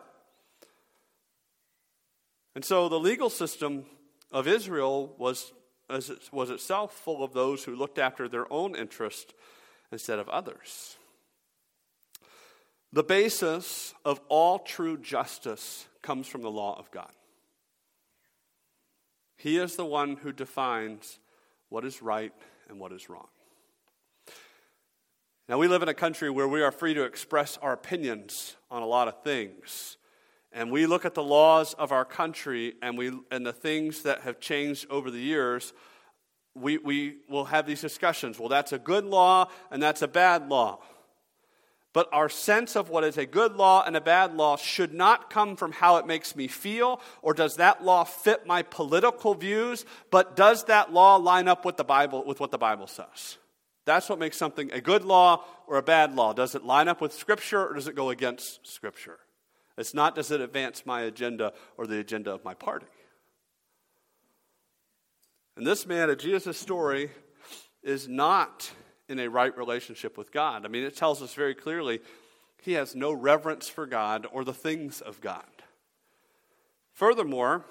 And 2.54 2.64
so 2.64 2.88
the 2.88 3.00
legal 3.00 3.30
system 3.30 3.84
of 4.30 4.46
Israel 4.46 5.12
was 5.18 5.52
was 5.88 6.50
itself 6.50 6.92
full 6.94 7.22
of 7.22 7.32
those 7.32 7.64
who 7.64 7.76
looked 7.76 7.98
after 7.98 8.28
their 8.28 8.50
own 8.52 8.74
interest 8.74 9.34
instead 9.92 10.18
of 10.18 10.28
others. 10.28 10.96
The 12.92 13.02
basis 13.02 13.92
of 14.04 14.20
all 14.28 14.60
true 14.60 14.96
justice 14.96 15.86
comes 16.00 16.26
from 16.26 16.42
the 16.42 16.50
law 16.50 16.78
of 16.78 16.90
God. 16.90 17.10
He 19.36 19.58
is 19.58 19.76
the 19.76 19.84
one 19.84 20.16
who 20.16 20.32
defines 20.32 21.18
what 21.68 21.84
is 21.84 22.00
right 22.00 22.32
and 22.68 22.78
what 22.78 22.92
is 22.92 23.10
wrong. 23.10 23.26
Now, 25.48 25.58
we 25.58 25.68
live 25.68 25.82
in 25.82 25.88
a 25.88 25.94
country 25.94 26.30
where 26.30 26.48
we 26.48 26.62
are 26.62 26.70
free 26.70 26.94
to 26.94 27.02
express 27.02 27.58
our 27.58 27.74
opinions 27.74 28.56
on 28.70 28.82
a 28.82 28.86
lot 28.86 29.08
of 29.08 29.22
things. 29.22 29.98
And 30.54 30.70
we 30.70 30.86
look 30.86 31.04
at 31.04 31.14
the 31.14 31.22
laws 31.22 31.74
of 31.74 31.90
our 31.90 32.04
country 32.04 32.74
and, 32.80 32.96
we, 32.96 33.10
and 33.32 33.44
the 33.44 33.52
things 33.52 34.04
that 34.04 34.20
have 34.20 34.38
changed 34.38 34.86
over 34.88 35.10
the 35.10 35.18
years, 35.18 35.72
we, 36.54 36.78
we 36.78 37.16
will 37.28 37.46
have 37.46 37.66
these 37.66 37.80
discussions. 37.80 38.38
Well, 38.38 38.48
that's 38.48 38.72
a 38.72 38.78
good 38.78 39.04
law 39.04 39.48
and 39.72 39.82
that's 39.82 40.00
a 40.00 40.08
bad 40.08 40.48
law. 40.48 40.78
But 41.92 42.08
our 42.12 42.28
sense 42.28 42.76
of 42.76 42.88
what 42.88 43.02
is 43.02 43.18
a 43.18 43.26
good 43.26 43.56
law 43.56 43.82
and 43.84 43.96
a 43.96 44.00
bad 44.00 44.36
law 44.36 44.56
should 44.56 44.94
not 44.94 45.28
come 45.28 45.56
from 45.56 45.72
how 45.72 45.96
it 45.96 46.06
makes 46.06 46.36
me 46.36 46.46
feel 46.46 47.00
or 47.20 47.34
does 47.34 47.56
that 47.56 47.84
law 47.84 48.04
fit 48.04 48.46
my 48.46 48.62
political 48.62 49.34
views, 49.34 49.84
but 50.12 50.36
does 50.36 50.64
that 50.64 50.92
law 50.92 51.16
line 51.16 51.48
up 51.48 51.64
with 51.64 51.76
the 51.76 51.84
Bible 51.84 52.24
with 52.24 52.38
what 52.38 52.52
the 52.52 52.58
Bible 52.58 52.86
says? 52.86 53.38
That's 53.86 54.08
what 54.08 54.20
makes 54.20 54.36
something 54.36 54.72
a 54.72 54.80
good 54.80 55.04
law 55.04 55.44
or 55.66 55.78
a 55.78 55.82
bad 55.82 56.14
law. 56.14 56.32
Does 56.32 56.54
it 56.54 56.64
line 56.64 56.86
up 56.86 57.00
with 57.00 57.12
scripture 57.12 57.66
or 57.66 57.74
does 57.74 57.88
it 57.88 57.96
go 57.96 58.10
against 58.10 58.66
scripture? 58.66 59.18
It's 59.76 59.94
not 59.94 60.14
does 60.14 60.30
it 60.30 60.40
advance 60.40 60.86
my 60.86 61.02
agenda 61.02 61.52
or 61.76 61.86
the 61.86 61.98
agenda 61.98 62.32
of 62.32 62.44
my 62.44 62.54
party. 62.54 62.86
And 65.56 65.66
this 65.66 65.86
man 65.86 66.10
of 66.10 66.18
Jesus' 66.18 66.58
story 66.58 67.10
is 67.82 68.08
not 68.08 68.70
in 69.08 69.18
a 69.20 69.28
right 69.28 69.56
relationship 69.56 70.16
with 70.16 70.32
God. 70.32 70.64
I 70.64 70.68
mean, 70.68 70.84
it 70.84 70.96
tells 70.96 71.22
us 71.22 71.34
very 71.34 71.54
clearly 71.54 72.00
he 72.62 72.72
has 72.72 72.94
no 72.94 73.12
reverence 73.12 73.68
for 73.68 73.86
God 73.86 74.26
or 74.32 74.44
the 74.44 74.54
things 74.54 75.00
of 75.00 75.20
God. 75.20 75.44
Furthermore, 76.92 77.64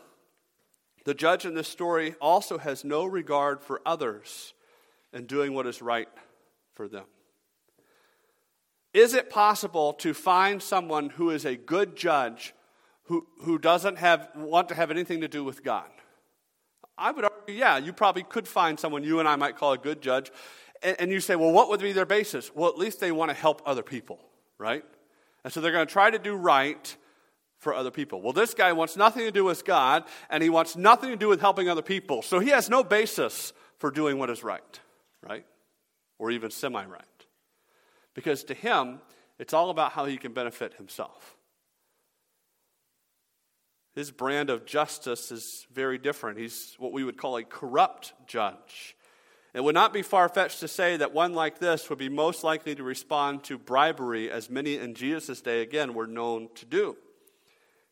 the 1.06 1.14
judge 1.14 1.46
in 1.46 1.56
this 1.56 1.68
story 1.68 2.16
also 2.22 2.58
has 2.58 2.84
no 2.84 3.06
regard 3.06 3.62
for 3.62 3.82
others 3.86 4.54
and 5.12 5.28
doing 5.28 5.54
what 5.54 5.68
is 5.68 5.82
right 5.82 6.10
for 6.74 6.88
them. 6.88 7.06
Is 8.94 9.14
it 9.14 9.30
possible 9.30 9.94
to 9.94 10.14
find 10.14 10.62
someone 10.62 11.10
who 11.10 11.30
is 11.32 11.46
a 11.46 11.56
good 11.56 11.96
judge 11.96 12.54
who, 13.04 13.28
who 13.42 13.58
doesn't 13.58 13.98
have, 13.98 14.30
want 14.36 14.70
to 14.70 14.76
have 14.76 14.92
anything 14.92 15.22
to 15.22 15.28
do 15.28 15.44
with 15.44 15.64
God? 15.64 15.90
I 16.98 17.12
would 17.12 17.26
argue, 17.26 17.56
yeah, 17.56 17.78
you 17.78 17.92
probably 17.92 18.24
could 18.24 18.48
find 18.48 18.80
someone 18.80 19.04
you 19.04 19.20
and 19.20 19.28
I 19.28 19.36
might 19.36 19.58
call 19.58 19.74
a 19.74 19.78
good 19.78 20.02
judge. 20.02 20.32
And, 20.84 20.96
and 21.00 21.12
you 21.12 21.20
say, 21.20 21.36
well, 21.36 21.52
what 21.52 21.70
would 21.70 21.80
be 21.80 21.92
their 21.92 22.06
basis? 22.06 22.54
Well, 22.54 22.70
at 22.70 22.78
least 22.78 23.00
they 23.00 23.12
want 23.12 23.30
to 23.30 23.36
help 23.36 23.62
other 23.66 23.82
people. 23.82 24.20
right? 24.64 24.84
And 25.44 25.52
so 25.52 25.60
they're 25.60 25.72
going 25.72 25.86
to 25.86 25.92
try 25.92 26.10
to 26.10 26.20
do 26.20 26.36
right 26.36 26.96
for 27.58 27.74
other 27.74 27.92
people. 27.92 28.22
Well, 28.22 28.34
this 28.34 28.54
guy 28.54 28.74
wants 28.74 28.96
nothing 28.96 29.26
to 29.26 29.32
do 29.32 29.44
with 29.44 29.66
God, 29.66 30.04
and 30.30 30.44
he 30.44 30.50
wants 30.50 30.76
nothing 30.76 31.10
to 31.10 31.16
do 31.16 31.28
with 31.28 31.42
helping 31.42 31.70
other 31.70 31.82
people. 31.82 32.22
So 32.22 32.40
he 32.40 32.50
has 32.50 32.70
no 32.70 32.84
basis 32.84 33.54
for 33.78 33.92
doing 33.92 34.18
what 34.18 34.30
is 34.30 34.44
right, 34.44 34.80
right? 35.22 35.46
Or 36.20 36.32
even 36.32 36.52
semi 36.52 36.86
right. 36.86 37.04
Because 38.24 38.46
to 38.46 38.54
him, 38.54 39.02
it's 39.38 39.54
all 39.54 39.70
about 39.70 39.92
how 39.92 40.06
he 40.06 40.16
can 40.16 40.32
benefit 40.32 40.76
himself. 40.76 41.36
His 43.96 44.12
brand 44.12 44.50
of 44.50 44.66
justice 44.66 45.30
is 45.30 45.68
very 45.74 45.98
different. 45.98 46.40
He's 46.40 46.74
what 46.80 46.94
we 46.94 47.04
would 47.04 47.18
call 47.18 47.36
a 47.36 47.44
corrupt 47.44 48.14
judge. 48.26 48.96
It 49.54 49.62
would 49.64 49.76
not 49.76 49.92
be 49.92 50.02
far 50.02 50.30
fetched 50.30 50.62
to 50.62 50.68
say 50.70 50.98
that 50.98 51.14
one 51.14 51.34
like 51.34 51.60
this 51.60 51.90
would 51.90 52.00
be 52.00 52.10
most 52.10 52.44
likely 52.44 52.74
to 52.76 52.84
respond 52.84 53.44
to 53.44 53.58
bribery, 53.58 54.32
as 54.32 54.50
many 54.50 54.78
in 54.78 54.96
Jesus' 54.96 55.42
day, 55.42 55.62
again, 55.62 55.94
were 55.94 56.08
known 56.08 56.48
to 56.56 56.66
do. 56.66 56.96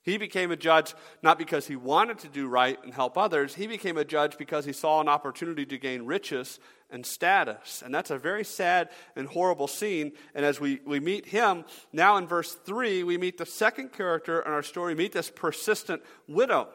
He 0.03 0.17
became 0.17 0.51
a 0.51 0.55
judge 0.55 0.96
not 1.22 1.38
because 1.38 1.67
he 1.67 1.75
wanted 1.75 2.17
to 2.20 2.27
do 2.27 2.48
right 2.48 2.77
and 2.84 2.93
help 2.93 3.17
others. 3.17 3.53
He 3.53 3.67
became 3.67 3.98
a 3.98 4.05
judge 4.05 4.38
because 4.38 4.65
he 4.65 4.74
saw 4.74 5.00
an 5.00 5.08
opportunity 5.08 5.65
to 5.67 5.77
gain 5.77 6.05
riches 6.08 6.60
and 6.89 7.05
status. 7.05 7.84
And 7.86 7.93
that's 7.93 8.10
a 8.10 8.17
very 8.17 8.43
sad 8.43 8.89
and 9.15 9.27
horrible 9.27 9.67
scene. 9.67 10.13
And 10.34 10.43
as 10.43 10.60
we, 10.60 10.79
we 10.86 11.00
meet 11.00 11.27
him, 11.27 11.65
now 11.93 12.17
in 12.17 12.25
verse 12.25 12.53
3, 12.53 13.03
we 13.03 13.17
meet 13.17 13.38
the 13.38 13.46
second 13.46 13.93
character 13.93 14.41
in 14.41 14.51
our 14.51 14.63
story, 14.63 14.96
meet 14.96 15.13
this 15.13 15.29
persistent 15.29 16.01
widow. 16.27 16.70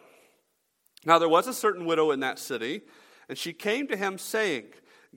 Now, 1.04 1.18
there 1.18 1.28
was 1.28 1.49
a 1.49 1.54
certain 1.54 1.85
widow 1.85 2.12
in 2.12 2.21
that 2.21 2.38
city, 2.38 2.83
and 3.28 3.37
she 3.37 3.52
came 3.52 3.88
to 3.88 3.97
him 3.97 4.18
saying, 4.18 4.64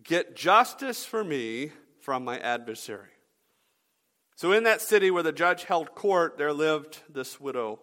Get 0.03 0.35
justice 0.35 1.03
for 1.03 1.23
me 1.23 1.71
from 1.99 2.23
my 2.23 2.39
adversary. 2.39 3.09
So, 4.35 4.51
in 4.53 4.63
that 4.63 4.81
city 4.81 5.11
where 5.11 5.23
the 5.23 5.31
judge 5.31 5.65
held 5.65 5.95
court, 5.95 6.37
there 6.37 6.53
lived 6.53 7.01
this 7.09 7.39
widow 7.39 7.79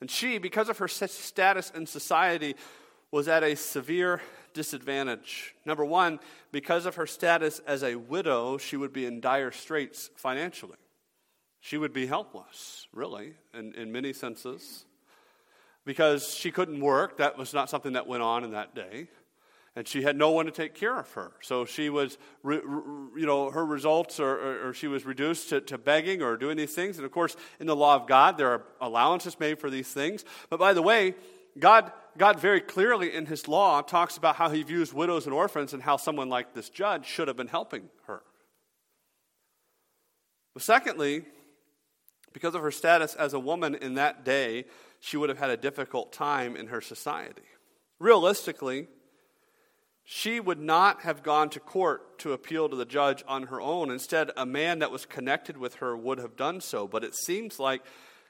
and 0.00 0.10
she, 0.10 0.38
because 0.38 0.68
of 0.68 0.78
her 0.78 0.88
status 0.88 1.70
in 1.74 1.86
society, 1.86 2.54
was 3.10 3.28
at 3.28 3.42
a 3.42 3.54
severe 3.54 4.20
disadvantage. 4.52 5.54
Number 5.64 5.84
one, 5.84 6.18
because 6.52 6.86
of 6.86 6.96
her 6.96 7.06
status 7.06 7.60
as 7.66 7.82
a 7.82 7.96
widow, 7.96 8.58
she 8.58 8.76
would 8.76 8.92
be 8.92 9.06
in 9.06 9.20
dire 9.20 9.50
straits 9.50 10.10
financially. 10.16 10.78
She 11.60 11.78
would 11.78 11.92
be 11.92 12.06
helpless, 12.06 12.86
really, 12.92 13.34
in, 13.54 13.74
in 13.74 13.90
many 13.92 14.12
senses, 14.12 14.84
because 15.84 16.32
she 16.32 16.50
couldn't 16.50 16.80
work. 16.80 17.18
That 17.18 17.38
was 17.38 17.52
not 17.52 17.70
something 17.70 17.94
that 17.94 18.06
went 18.06 18.22
on 18.22 18.44
in 18.44 18.52
that 18.52 18.74
day 18.74 19.08
and 19.76 19.86
she 19.86 20.02
had 20.02 20.16
no 20.16 20.30
one 20.30 20.46
to 20.46 20.50
take 20.50 20.74
care 20.74 20.98
of 20.98 21.12
her. 21.12 21.32
So 21.42 21.66
she 21.66 21.90
was, 21.90 22.16
you 22.42 23.12
know, 23.14 23.50
her 23.50 23.64
results, 23.64 24.18
or, 24.18 24.30
or, 24.30 24.68
or 24.68 24.72
she 24.72 24.86
was 24.86 25.04
reduced 25.04 25.50
to, 25.50 25.60
to, 25.60 25.76
begging 25.76 26.22
or 26.22 26.38
doing 26.38 26.56
these 26.56 26.74
things. 26.74 26.96
And 26.96 27.04
of 27.04 27.12
course, 27.12 27.36
in 27.60 27.66
the 27.66 27.76
law 27.76 27.94
of 27.94 28.06
God, 28.06 28.38
there 28.38 28.50
are 28.50 28.62
allowances 28.80 29.38
made 29.38 29.58
for 29.58 29.68
these 29.68 29.88
things. 29.88 30.24
But 30.48 30.58
by 30.58 30.72
the 30.72 30.80
way, 30.80 31.14
God, 31.58 31.92
God 32.16 32.40
very 32.40 32.62
clearly 32.62 33.14
in 33.14 33.26
His 33.26 33.46
law 33.48 33.82
talks 33.82 34.16
about 34.16 34.36
how 34.36 34.48
He 34.48 34.62
views 34.62 34.94
widows 34.94 35.26
and 35.26 35.34
orphans 35.34 35.74
and 35.74 35.82
how 35.82 35.98
someone 35.98 36.30
like 36.30 36.54
this 36.54 36.70
judge 36.70 37.04
should 37.04 37.28
have 37.28 37.36
been 37.36 37.46
helping 37.46 37.90
her. 38.06 38.22
But 40.54 40.62
secondly, 40.62 41.26
because 42.32 42.54
of 42.54 42.62
her 42.62 42.70
status 42.70 43.14
as 43.14 43.34
a 43.34 43.38
woman 43.38 43.74
in 43.74 43.94
that 43.94 44.24
day, 44.24 44.64
she 45.00 45.18
would 45.18 45.28
have 45.28 45.38
had 45.38 45.50
a 45.50 45.56
difficult 45.58 46.14
time 46.14 46.56
in 46.56 46.68
her 46.68 46.80
society. 46.80 47.42
Realistically, 47.98 48.88
she 50.08 50.38
would 50.38 50.60
not 50.60 51.02
have 51.02 51.24
gone 51.24 51.50
to 51.50 51.58
court 51.58 52.16
to 52.20 52.32
appeal 52.32 52.68
to 52.68 52.76
the 52.76 52.84
judge 52.84 53.24
on 53.26 53.48
her 53.48 53.60
own. 53.60 53.90
Instead, 53.90 54.30
a 54.36 54.46
man 54.46 54.78
that 54.78 54.92
was 54.92 55.04
connected 55.04 55.56
with 55.56 55.74
her 55.74 55.96
would 55.96 56.18
have 56.18 56.36
done 56.36 56.60
so. 56.60 56.86
But 56.86 57.02
it 57.02 57.16
seems 57.16 57.58
like 57.58 57.82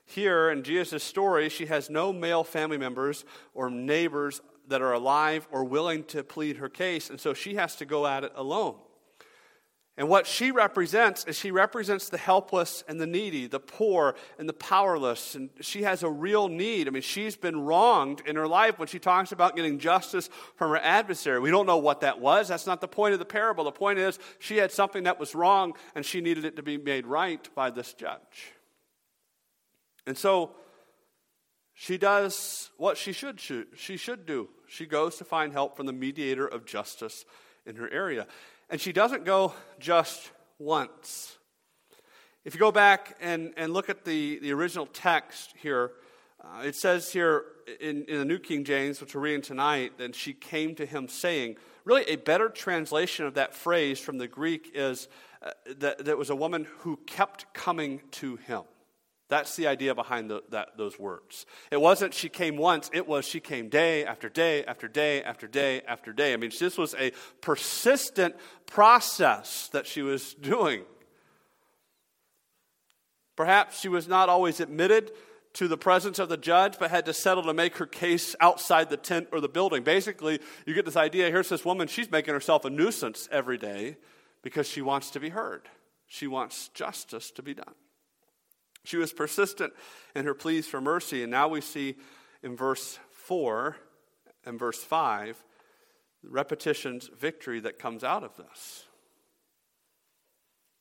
here 0.07 0.51
in 0.51 0.63
Jesus' 0.63 1.05
story, 1.05 1.51
she 1.51 1.67
has 1.67 1.91
no 1.91 2.15
male 2.15 2.45
family 2.45 2.79
members 2.79 3.27
or 3.53 3.69
neighbors 3.69 4.41
that 4.69 4.81
are 4.81 4.95
alive 4.95 5.47
or 5.51 5.65
willing 5.65 6.05
to 6.05 6.25
plead 6.25 6.57
her 6.57 6.71
case, 6.71 7.11
and 7.11 7.21
so 7.21 7.35
she 7.35 7.57
has 7.57 7.77
to 7.77 7.85
go 7.85 8.07
at 8.07 8.25
it 8.25 8.33
alone. 8.35 8.77
And 9.99 10.11
what 10.11 10.27
she 10.27 10.51
represents 10.51 11.25
is 11.25 11.39
she 11.39 11.51
represents 11.51 12.11
the 12.11 12.19
helpless 12.19 12.85
and 12.87 13.01
the 13.01 13.07
needy, 13.07 13.47
the 13.47 13.61
poor 13.61 14.15
and 14.39 14.47
the 14.47 14.53
powerless. 14.53 15.35
And 15.35 15.49
she 15.61 15.85
has 15.85 16.03
a 16.03 16.11
real 16.11 16.49
need. 16.49 16.87
I 16.87 16.91
mean, 16.91 17.03
she's 17.03 17.35
been 17.35 17.61
wronged 17.61 18.21
in 18.27 18.37
her 18.37 18.47
life 18.47 18.79
when 18.79 18.89
she 18.89 18.99
talks 18.99 19.33
about 19.33 19.57
getting 19.57 19.79
justice 19.79 20.29
from 20.57 20.71
her 20.71 20.77
adversary. 20.77 21.41
We 21.41 21.51
don't 21.51 21.65
know 21.65 21.79
what 21.79 22.03
that 22.03 22.21
was. 22.21 22.49
That's 22.49 22.67
not 22.67 22.83
the 22.83 22.89
point 22.89 23.15
of 23.15 23.19
the 23.19 23.25
parable. 23.25 23.65
The 23.65 23.73
point 23.73 23.99
is 23.99 24.19
she 24.39 24.59
had 24.59 24.71
something 24.71 25.05
that 25.05 25.19
was 25.19 25.35
wrong 25.35 25.73
and 25.95 26.05
she 26.05 26.21
needed 26.21 26.45
it 26.45 26.57
to 26.57 26.63
be 26.63 26.77
made 26.77 27.07
right 27.07 27.49
by 27.55 27.71
this 27.71 27.95
judge. 27.95 28.53
And 30.07 30.19
so 30.19 30.57
she 31.73 31.97
does 31.97 32.71
what 32.77 32.99
she 32.99 33.13
should, 33.13 33.41
she 33.41 33.97
should 33.97 34.27
do. 34.27 34.51
She 34.69 34.85
goes 34.85 35.17
to 35.17 35.25
find 35.25 35.55
help 35.55 35.75
from 35.75 35.87
the 35.87 35.93
mediator 35.95 36.47
of 36.47 36.67
justice 36.67 37.25
in 37.65 37.77
her 37.77 37.91
area. 37.91 38.27
And 38.69 38.81
she 38.81 38.93
doesn't 38.93 39.25
go 39.25 39.55
just 39.79 40.31
once. 40.59 41.39
If 42.45 42.55
you 42.55 42.61
go 42.61 42.73
back 42.73 43.17
and, 43.21 43.53
and 43.57 43.73
look 43.73 43.89
at 43.89 44.05
the, 44.05 44.39
the 44.41 44.53
original 44.53 44.87
text 44.87 45.55
here, 45.61 45.93
uh, 46.43 46.63
it 46.63 46.75
says 46.75 47.13
here 47.13 47.45
in, 47.81 48.05
in 48.05 48.19
the 48.19 48.25
New 48.25 48.39
King 48.39 48.65
James, 48.65 49.01
which 49.01 49.15
we're 49.15 49.21
reading 49.21 49.43
tonight, 49.43 49.99
that 49.99 50.15
she 50.15 50.33
came 50.33 50.75
to 50.77 50.87
him 50.87 51.09
saying, 51.09 51.57
really 51.85 52.05
a 52.05 52.17
better 52.17 52.49
translation 52.49 53.25
of 53.25 53.35
that 53.35 53.55
phrase 53.55 54.01
from 54.01 54.19
the 54.19 54.29
Greek 54.29 54.73
is 54.75 55.09
uh, 55.43 55.51
that 55.79 56.05
there 56.05 56.17
was 56.17 56.31
a 56.31 56.37
woman 56.37 56.67
who 56.79 56.99
kept 57.07 57.53
coming 57.55 58.01
to 58.13 58.37
him. 58.37 58.63
That's 59.29 59.57
the 59.57 59.67
idea 59.67 59.95
behind 59.95 60.31
the, 60.31 60.43
that, 60.51 60.77
those 60.77 60.99
words. 60.99 61.47
It 61.73 61.81
wasn't 61.81 62.15
she 62.15 62.29
came 62.29 62.57
once, 62.57 62.91
it 62.93 63.09
was 63.09 63.25
she 63.25 63.41
came 63.41 63.69
day 63.69 64.05
after 64.05 64.29
day 64.29 64.65
after 64.65 64.87
day 64.87 65.23
after 65.23 65.49
day 65.49 65.83
after 65.83 66.13
day. 66.13 66.33
I 66.33 66.37
mean, 66.37 66.53
this 66.59 66.79
was 66.79 66.95
a 66.95 67.13
persistent 67.41 68.37
process 68.67 69.69
that 69.73 69.87
she 69.87 70.03
was 70.03 70.35
doing. 70.35 70.83
Perhaps 73.35 73.81
she 73.81 73.89
was 73.89 74.07
not 74.07 74.29
always 74.29 74.61
admitted 74.61 75.11
to 75.55 75.69
the 75.69 75.77
presence 75.77 76.19
of 76.19 76.29
the 76.29 76.37
judge, 76.37 76.79
but 76.79 76.91
had 76.91 77.07
to 77.07 77.15
settle 77.15 77.43
to 77.43 77.55
make 77.55 77.79
her 77.79 77.87
case 77.87 78.37
outside 78.41 78.91
the 78.91 78.97
tent 78.97 79.29
or 79.33 79.41
the 79.41 79.49
building. 79.49 79.83
Basically, 79.83 80.39
you 80.67 80.75
get 80.75 80.85
this 80.85 80.97
idea 80.97 81.31
here's 81.31 81.49
this 81.49 81.65
woman, 81.65 81.89
she's 81.89 82.11
making 82.11 82.35
herself 82.35 82.65
a 82.65 82.71
nuisance 82.71 83.29
every 83.33 83.59
day 83.59 83.97
because 84.43 84.69
she 84.69 84.83
wants 84.83 85.11
to 85.11 85.19
be 85.19 85.31
heard, 85.31 85.69
she 86.07 86.27
wants 86.27 86.69
justice 86.69 87.31
to 87.33 87.43
be 87.43 87.55
done. 87.55 87.75
She 88.87 88.97
was 88.97 89.13
persistent 89.13 89.73
in 90.15 90.25
her 90.27 90.35
pleas 90.35 90.69
for 90.69 90.81
mercy, 90.81 91.23
and 91.23 91.31
now 91.31 91.49
we 91.49 91.61
see 91.61 91.97
in 92.43 92.57
verse 92.57 93.01
4 93.11 93.77
and 94.45 94.59
verse 94.59 94.83
5 94.83 95.43
repetition's 96.23 97.09
victory 97.09 97.59
that 97.61 97.81
comes 97.81 98.05
out 98.05 98.23
of 98.23 98.37
this. 98.37 98.85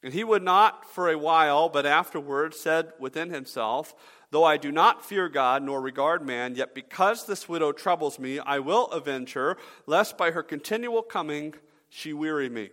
And 0.03 0.13
he 0.13 0.23
would 0.23 0.43
not 0.43 0.87
for 0.87 1.09
a 1.09 1.17
while, 1.17 1.67
but 1.67 1.87
afterward 1.87 2.53
said 2.53 2.93
within 2.99 3.31
himself, 3.31 3.95
Though 4.29 4.43
I 4.43 4.57
do 4.57 4.71
not 4.71 5.03
fear 5.03 5.27
God 5.27 5.63
nor 5.63 5.81
regard 5.81 6.23
man, 6.23 6.53
yet 6.53 6.75
because 6.75 7.25
this 7.25 7.49
widow 7.49 7.71
troubles 7.71 8.19
me, 8.19 8.37
I 8.37 8.59
will 8.59 8.85
avenge 8.87 9.33
her, 9.33 9.57
lest 9.87 10.15
by 10.15 10.29
her 10.29 10.43
continual 10.43 11.01
coming 11.01 11.55
she 11.89 12.13
weary 12.13 12.49
me. 12.49 12.69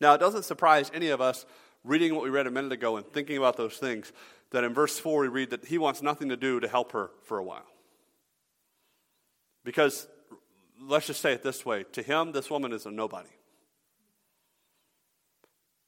Now, 0.00 0.14
it 0.14 0.18
doesn't 0.18 0.44
surprise 0.44 0.92
any 0.94 1.08
of 1.08 1.20
us 1.20 1.44
reading 1.86 2.14
what 2.14 2.24
we 2.24 2.30
read 2.30 2.46
a 2.46 2.50
minute 2.50 2.72
ago 2.72 2.96
and 2.96 3.06
thinking 3.06 3.36
about 3.36 3.56
those 3.56 3.76
things, 3.76 4.12
that 4.50 4.64
in 4.64 4.74
verse 4.74 4.98
4 4.98 5.22
we 5.22 5.28
read 5.28 5.50
that 5.50 5.64
he 5.64 5.78
wants 5.78 6.02
nothing 6.02 6.28
to 6.28 6.36
do 6.36 6.60
to 6.60 6.68
help 6.68 6.92
her 6.92 7.10
for 7.22 7.38
a 7.38 7.44
while. 7.44 7.66
Because, 9.64 10.06
let's 10.80 11.06
just 11.06 11.20
say 11.20 11.32
it 11.32 11.42
this 11.42 11.64
way 11.64 11.84
to 11.92 12.02
him, 12.02 12.32
this 12.32 12.50
woman 12.50 12.72
is 12.72 12.86
a 12.86 12.90
nobody. 12.90 13.28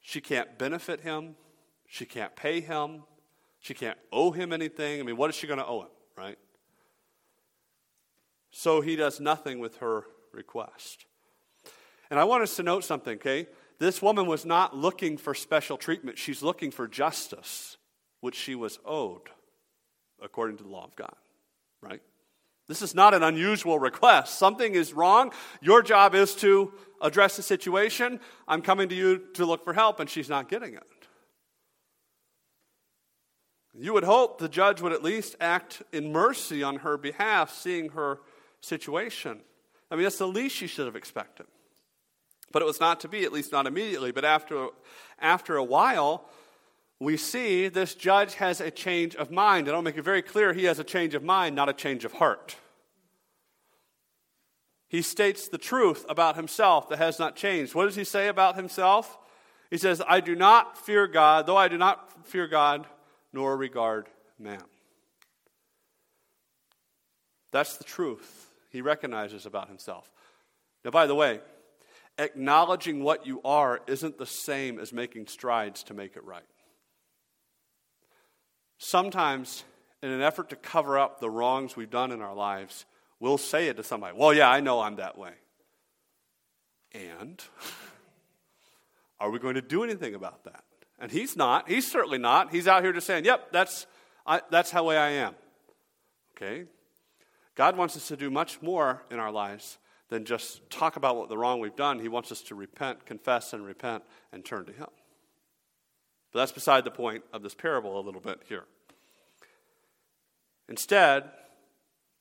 She 0.01 0.21
can't 0.21 0.57
benefit 0.57 1.01
him, 1.01 1.35
she 1.87 2.05
can't 2.05 2.35
pay 2.35 2.61
him, 2.61 3.03
she 3.59 3.73
can't 3.73 3.97
owe 4.11 4.31
him 4.31 4.53
anything. 4.53 4.99
I 4.99 5.03
mean, 5.03 5.17
what 5.17 5.29
is 5.29 5.35
she 5.35 5.47
going 5.47 5.59
to 5.59 5.65
owe 5.65 5.81
him, 5.81 5.89
right? 6.17 6.37
So 8.51 8.81
he 8.81 8.95
does 8.95 9.19
nothing 9.19 9.59
with 9.59 9.77
her 9.77 10.05
request. 10.31 11.05
And 12.09 12.19
I 12.19 12.23
want 12.23 12.43
us 12.43 12.55
to 12.55 12.63
note 12.63 12.83
something, 12.83 13.15
okay? 13.15 13.47
This 13.79 14.01
woman 14.01 14.27
was 14.27 14.45
not 14.45 14.75
looking 14.75 15.17
for 15.17 15.33
special 15.33 15.77
treatment, 15.77 16.17
she's 16.17 16.43
looking 16.43 16.71
for 16.71 16.87
justice, 16.87 17.77
which 18.19 18.35
she 18.35 18.55
was 18.55 18.79
owed 18.85 19.29
according 20.21 20.57
to 20.57 20.63
the 20.63 20.69
law 20.69 20.83
of 20.83 20.95
God, 20.95 21.15
right? 21.81 22.01
This 22.67 22.81
is 22.81 22.93
not 22.93 23.13
an 23.13 23.23
unusual 23.23 23.79
request. 23.79 24.37
Something 24.37 24.75
is 24.75 24.93
wrong. 24.93 25.31
Your 25.59 25.81
job 25.81 26.13
is 26.13 26.35
to 26.35 26.71
address 27.01 27.35
the 27.35 27.41
situation. 27.41 28.19
I'm 28.47 28.61
coming 28.61 28.89
to 28.89 28.95
you 28.95 29.23
to 29.35 29.45
look 29.45 29.63
for 29.63 29.73
help, 29.73 29.99
and 29.99 30.09
she's 30.09 30.29
not 30.29 30.49
getting 30.49 30.75
it. 30.75 30.83
You 33.73 33.93
would 33.93 34.03
hope 34.03 34.39
the 34.39 34.49
judge 34.49 34.81
would 34.81 34.91
at 34.91 35.01
least 35.01 35.35
act 35.39 35.81
in 35.91 36.11
mercy 36.11 36.61
on 36.61 36.77
her 36.77 36.97
behalf, 36.97 37.51
seeing 37.53 37.89
her 37.89 38.19
situation. 38.61 39.39
I 39.89 39.95
mean, 39.95 40.03
that's 40.03 40.17
the 40.17 40.27
least 40.27 40.55
she 40.55 40.67
should 40.67 40.85
have 40.85 40.97
expected. 40.97 41.47
But 42.51 42.61
it 42.61 42.65
was 42.65 42.79
not 42.79 42.99
to 43.01 43.07
be, 43.07 43.23
at 43.23 43.31
least 43.31 43.51
not 43.51 43.67
immediately. 43.67 44.11
But 44.11 44.25
after, 44.25 44.69
after 45.19 45.55
a 45.55 45.63
while, 45.63 46.25
we 46.99 47.15
see 47.15 47.67
this 47.67 47.95
judge 47.95 48.35
has 48.35 48.59
a 48.59 48.71
change 48.71 49.15
of 49.15 49.31
mind. 49.31 49.67
And 49.67 49.75
I'll 49.75 49.81
make 49.81 49.97
it 49.97 50.03
very 50.03 50.21
clear 50.21 50.53
he 50.53 50.65
has 50.65 50.79
a 50.79 50.83
change 50.83 51.13
of 51.13 51.23
mind, 51.23 51.55
not 51.55 51.69
a 51.69 51.73
change 51.73 52.05
of 52.05 52.13
heart. 52.13 52.55
He 54.87 55.03
states 55.03 55.47
the 55.47 55.59
truth 55.59 56.05
about 56.09 56.35
himself 56.35 56.89
that 56.89 56.97
has 56.97 57.19
not 57.19 57.35
changed. 57.35 57.75
What 57.75 57.85
does 57.85 57.95
he 57.95 58.03
say 58.03 58.27
about 58.27 58.55
himself? 58.55 59.19
He 59.69 59.77
says, 59.77 60.01
I 60.07 60.19
do 60.19 60.35
not 60.35 60.77
fear 60.77 61.05
God, 61.05 61.45
though 61.45 61.57
I 61.57 61.67
do 61.67 61.77
not 61.77 62.25
fear 62.25 62.47
God, 62.47 62.87
nor 63.31 63.55
regard 63.55 64.09
man. 64.39 64.63
That's 67.51 67.77
the 67.77 67.83
truth 67.83 68.51
he 68.71 68.81
recognizes 68.81 69.45
about 69.45 69.67
himself. 69.67 70.11
Now, 70.83 70.91
by 70.91 71.05
the 71.05 71.15
way, 71.15 71.39
acknowledging 72.19 73.03
what 73.03 73.25
you 73.25 73.41
are 73.43 73.79
isn't 73.87 74.17
the 74.17 74.25
same 74.25 74.77
as 74.77 74.93
making 74.93 75.27
strides 75.27 75.83
to 75.83 75.93
make 75.93 76.15
it 76.15 76.23
right. 76.23 76.43
Sometimes, 78.77 79.63
in 80.03 80.11
an 80.11 80.21
effort 80.21 80.49
to 80.49 80.55
cover 80.55 80.99
up 80.99 81.19
the 81.19 81.29
wrongs 81.29 81.75
we've 81.75 81.89
done 81.89 82.11
in 82.11 82.21
our 82.21 82.35
lives, 82.35 82.85
we'll 83.19 83.37
say 83.37 83.67
it 83.67 83.77
to 83.77 83.83
somebody. 83.83 84.15
Well, 84.17 84.33
yeah, 84.33 84.49
I 84.49 84.59
know 84.59 84.81
I'm 84.81 84.97
that 84.97 85.17
way. 85.17 85.31
And 86.93 87.41
are 89.19 89.29
we 89.29 89.39
going 89.39 89.55
to 89.55 89.61
do 89.61 89.83
anything 89.83 90.13
about 90.13 90.43
that? 90.43 90.63
And 90.99 91.11
he's 91.11 91.35
not. 91.35 91.69
He's 91.69 91.89
certainly 91.89 92.17
not. 92.17 92.51
He's 92.51 92.67
out 92.67 92.83
here 92.83 92.93
just 92.93 93.07
saying, 93.07 93.25
yep, 93.25 93.51
that's, 93.51 93.87
I, 94.25 94.41
that's 94.49 94.71
how 94.71 94.85
way 94.85 94.97
I 94.97 95.09
am. 95.11 95.35
Okay? 96.35 96.65
God 97.55 97.77
wants 97.77 97.95
us 97.95 98.07
to 98.09 98.17
do 98.17 98.29
much 98.29 98.61
more 98.61 99.03
in 99.09 99.19
our 99.19 99.31
lives 99.31 99.77
than 100.09 100.25
just 100.25 100.69
talk 100.69 100.95
about 100.95 101.17
what 101.17 101.29
the 101.29 101.37
wrong 101.37 101.59
we've 101.59 101.75
done. 101.75 101.99
He 101.99 102.07
wants 102.07 102.31
us 102.31 102.41
to 102.43 102.55
repent, 102.55 103.05
confess, 103.05 103.53
and 103.53 103.65
repent 103.65 104.03
and 104.31 104.43
turn 104.43 104.65
to 104.65 104.73
Him. 104.73 104.87
But 106.31 106.39
that's 106.39 106.51
beside 106.51 106.83
the 106.83 106.91
point 106.91 107.23
of 107.33 107.41
this 107.43 107.55
parable 107.55 107.99
a 107.99 108.01
little 108.01 108.21
bit 108.21 108.41
here. 108.47 108.65
Instead, 110.67 111.23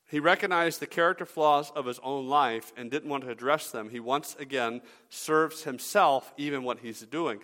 he 0.09 0.20
recognized 0.20 0.81
the 0.81 0.87
character 0.87 1.27
flaws 1.27 1.70
of 1.77 1.85
his 1.85 1.98
own 2.03 2.29
life 2.29 2.72
and 2.77 2.90
didn't 2.90 3.11
want 3.11 3.24
to 3.24 3.31
address 3.31 3.70
them. 3.70 3.90
He 3.90 4.01
once 4.01 4.35
again 4.38 4.81
serves 5.11 5.64
himself, 5.64 6.33
even 6.38 6.62
what 6.62 6.79
he's 6.79 7.01
doing. 7.03 7.40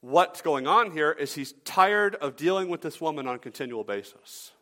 What's 0.00 0.40
going 0.40 0.66
on 0.66 0.92
here 0.92 1.12
is 1.12 1.34
he's 1.34 1.52
tired 1.64 2.14
of 2.16 2.36
dealing 2.36 2.68
with 2.68 2.80
this 2.80 3.02
woman 3.02 3.26
on 3.26 3.34
a 3.34 3.38
continual 3.38 3.84
basis. 3.84 4.52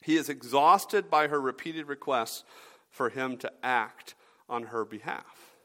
He 0.00 0.16
is 0.16 0.28
exhausted 0.28 1.10
by 1.10 1.26
her 1.26 1.40
repeated 1.40 1.88
requests 1.88 2.44
for 2.90 3.10
him 3.10 3.36
to 3.38 3.52
act 3.62 4.14
on 4.48 4.64
her 4.64 4.84
behalf. 4.84 5.56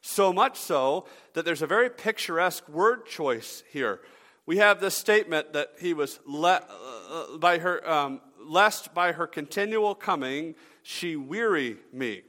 So 0.00 0.32
much 0.32 0.56
so 0.56 1.06
that 1.34 1.44
there's 1.44 1.62
a 1.62 1.66
very 1.66 1.88
picturesque 1.90 2.68
word 2.68 3.06
choice 3.06 3.62
here. 3.70 4.00
We 4.46 4.56
have 4.58 4.80
this 4.80 4.94
statement 4.94 5.52
that 5.52 5.72
he 5.78 5.94
was 5.94 6.18
le- 6.26 6.64
uh, 6.68 7.36
by 7.36 7.58
her, 7.58 7.88
um, 7.88 8.20
lest 8.40 8.94
by 8.94 9.12
her 9.12 9.26
continual 9.26 9.94
coming 9.94 10.54
she 10.82 11.16
weary 11.16 11.76
me. 11.92 12.22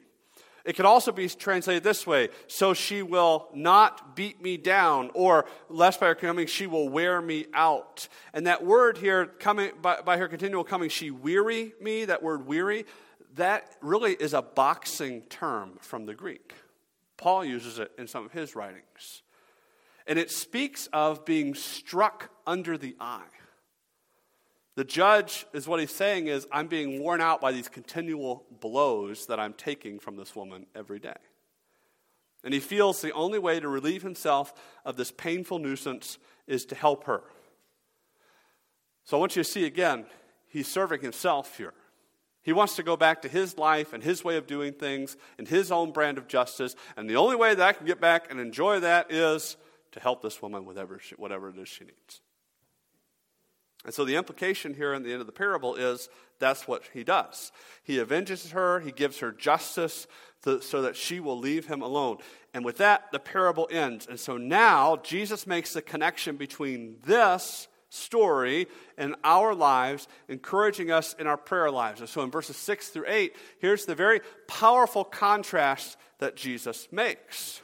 It 0.66 0.76
could 0.76 0.86
also 0.86 1.12
be 1.12 1.28
translated 1.30 1.84
this 1.84 2.06
way 2.06 2.30
so 2.48 2.74
she 2.74 3.02
will 3.02 3.48
not 3.56 4.16
beat 4.16 4.42
me 4.42 4.58
down, 4.58 5.10
or 5.14 5.46
lest 5.70 6.00
by 6.00 6.08
her 6.08 6.16
coming 6.16 6.46
she 6.46 6.68
will 6.68 6.90
wear 6.90 7.22
me 7.22 7.46
out. 7.54 8.08
And 8.34 8.46
that 8.46 8.66
word 8.66 8.98
here, 8.98 9.26
coming 9.26 9.72
by, 9.82 10.02
by 10.02 10.18
her 10.18 10.28
continual 10.28 10.64
coming, 10.64 10.90
she 10.90 11.10
weary 11.10 11.74
me, 11.82 12.06
that 12.06 12.22
word 12.22 12.46
weary, 12.46 12.86
that 13.36 13.76
really 13.82 14.14
is 14.14 14.34
a 14.34 14.42
boxing 14.42 15.22
term 15.24 15.78
from 15.82 16.06
the 16.06 16.16
Greek. 16.16 16.54
Paul 17.18 17.46
uses 17.46 17.80
it 17.80 17.92
in 17.98 18.08
some 18.08 18.26
of 18.26 18.32
his 18.32 18.56
writings. 18.56 19.24
And 20.08 20.18
it 20.18 20.32
speaks 20.32 20.88
of 20.92 21.26
being 21.26 21.54
struck 21.54 22.32
under 22.48 22.78
the 22.78 22.96
eye. 23.00 23.22
The 24.76 24.84
judge 24.86 25.46
is 25.54 25.68
what 25.68 25.80
he's 25.80 25.94
saying 25.94 26.28
is, 26.28 26.48
I'm 26.52 26.68
being 26.68 27.04
worn 27.04 27.20
out 27.22 27.42
by 27.42 27.52
these 27.52 27.68
continual 27.68 28.46
blows 28.62 29.26
that 29.26 29.40
I'm 29.40 29.54
taking 29.54 30.00
from 30.00 30.16
this 30.16 30.36
woman 30.36 30.66
every 30.74 31.00
day. 31.00 31.18
And 32.44 32.54
he 32.54 32.62
feels 32.62 33.02
the 33.02 33.12
only 33.12 33.40
way 33.40 33.60
to 33.60 33.68
relieve 33.68 34.02
himself 34.02 34.54
of 34.86 34.96
this 34.96 35.12
painful 35.12 35.60
nuisance 35.60 36.18
is 36.48 36.66
to 36.68 36.76
help 36.76 37.04
her. 37.04 37.24
So 39.04 39.18
I 39.18 39.20
want 39.20 39.36
you 39.36 39.44
to 39.44 39.50
see 39.50 39.66
again, 39.66 40.06
he's 40.48 40.68
serving 40.68 41.02
himself 41.02 41.58
here. 41.58 41.74
He 42.50 42.54
wants 42.54 42.78
to 42.78 42.84
go 42.84 42.98
back 42.98 43.22
to 43.22 43.30
his 43.30 43.60
life 43.60 43.94
and 43.94 44.02
his 44.02 44.24
way 44.24 44.36
of 44.36 44.48
doing 44.48 44.74
things 44.74 45.16
and 45.38 45.48
his 45.48 45.72
own 45.72 45.92
brand 45.92 46.18
of 46.18 46.28
justice. 46.28 46.76
And 46.98 47.08
the 47.08 47.16
only 47.16 47.36
way 47.36 47.54
that 47.54 47.64
I 47.64 47.74
can 47.74 47.86
get 47.86 48.02
back 48.02 48.26
and 48.32 48.40
enjoy 48.40 48.80
that 48.80 49.12
is 49.12 49.56
to 49.92 50.00
help 50.00 50.24
this 50.24 50.42
woman 50.42 50.66
with 50.66 50.76
whatever, 50.76 50.98
she, 50.98 51.14
whatever 51.14 51.50
it 51.50 51.60
is 51.60 51.68
she 51.68 51.84
needs. 51.84 52.22
And 53.86 53.94
so 53.94 54.04
the 54.04 54.16
implication 54.16 54.74
here 54.74 54.96
in 54.96 55.04
the 55.04 55.12
end 55.12 55.22
of 55.22 55.28
the 55.28 55.32
parable 55.32 55.76
is 55.76 56.10
that's 56.40 56.68
what 56.68 56.86
he 56.92 57.04
does. 57.04 57.52
He 57.84 58.00
avenges 58.00 58.50
her, 58.50 58.80
he 58.80 58.92
gives 58.92 59.20
her 59.20 59.32
justice 59.32 60.08
to, 60.42 60.60
so 60.60 60.82
that 60.82 60.96
she 60.96 61.20
will 61.20 61.38
leave 61.38 61.68
him 61.68 61.84
alone. 61.84 62.18
And 62.52 62.66
with 62.66 62.78
that, 62.78 63.12
the 63.12 63.20
parable 63.20 63.68
ends. 63.70 64.08
And 64.08 64.20
so 64.20 64.38
now 64.38 64.96
Jesus 65.04 65.46
makes 65.46 65.74
the 65.74 65.84
connection 65.84 66.36
between 66.36 66.96
this 67.06 67.68
story 67.90 68.68
in 68.98 69.16
our 69.24 69.54
lives, 69.54 70.08
encouraging 70.28 70.92
us 70.92 71.16
in 71.20 71.28
our 71.28 71.38
prayer 71.38 71.72
lives. 71.72 72.00
And 72.00 72.10
so 72.10 72.22
in 72.22 72.32
verses 72.32 72.56
6 72.58 72.90
through 72.90 73.06
8, 73.08 73.36
here's 73.60 73.86
the 73.86 73.96
very 73.96 74.22
powerful 74.48 75.04
contrast 75.04 75.98
that 76.20 76.36
Jesus 76.36 76.88
makes. 76.92 77.62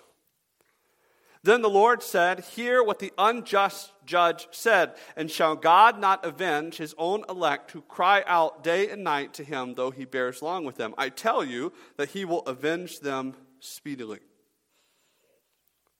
Then 1.43 1.61
the 1.61 1.69
Lord 1.69 2.01
said, 2.01 2.39
Hear 2.39 2.83
what 2.83 2.97
the 2.97 3.13
unjust 3.19 3.91
judge 4.03 4.47
said, 4.49 4.95
and 5.15 5.29
shall 5.29 5.55
God 5.55 5.99
not 5.99 6.25
avenge 6.25 6.77
his 6.77 6.95
own 6.97 7.23
elect 7.29 7.69
who 7.69 7.81
cry 7.81 8.23
out 8.25 8.63
day 8.63 8.89
and 8.89 9.03
night 9.03 9.35
to 9.35 9.43
him, 9.43 9.75
though 9.75 9.91
he 9.91 10.05
bears 10.05 10.41
long 10.41 10.65
with 10.65 10.77
them? 10.77 10.95
I 10.97 11.09
tell 11.09 11.45
you 11.45 11.71
that 11.97 12.09
he 12.09 12.25
will 12.25 12.41
avenge 12.47 12.99
them 12.99 13.35
speedily. 13.59 14.21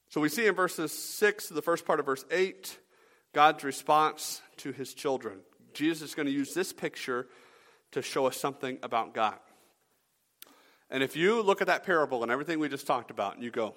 So 0.09 0.19
we 0.19 0.29
see 0.29 0.47
in 0.47 0.55
verses 0.55 0.91
6 0.91 1.49
to 1.49 1.53
the 1.53 1.61
first 1.61 1.85
part 1.85 1.99
of 1.99 2.07
verse 2.07 2.25
8 2.31 2.79
God's 3.35 3.65
response 3.65 4.41
to 4.57 4.71
his 4.71 4.93
children. 4.93 5.39
Jesus 5.73 6.09
is 6.09 6.15
going 6.15 6.25
to 6.25 6.31
use 6.31 6.53
this 6.53 6.71
picture 6.71 7.27
to 7.91 8.01
show 8.01 8.27
us 8.27 8.37
something 8.37 8.79
about 8.81 9.13
God. 9.13 9.37
And 10.89 11.03
if 11.03 11.17
you 11.17 11.41
look 11.41 11.59
at 11.59 11.67
that 11.67 11.85
parable 11.85 12.23
and 12.23 12.31
everything 12.31 12.59
we 12.59 12.69
just 12.69 12.87
talked 12.87 13.11
about, 13.11 13.35
and 13.35 13.43
you 13.43 13.51
go, 13.51 13.75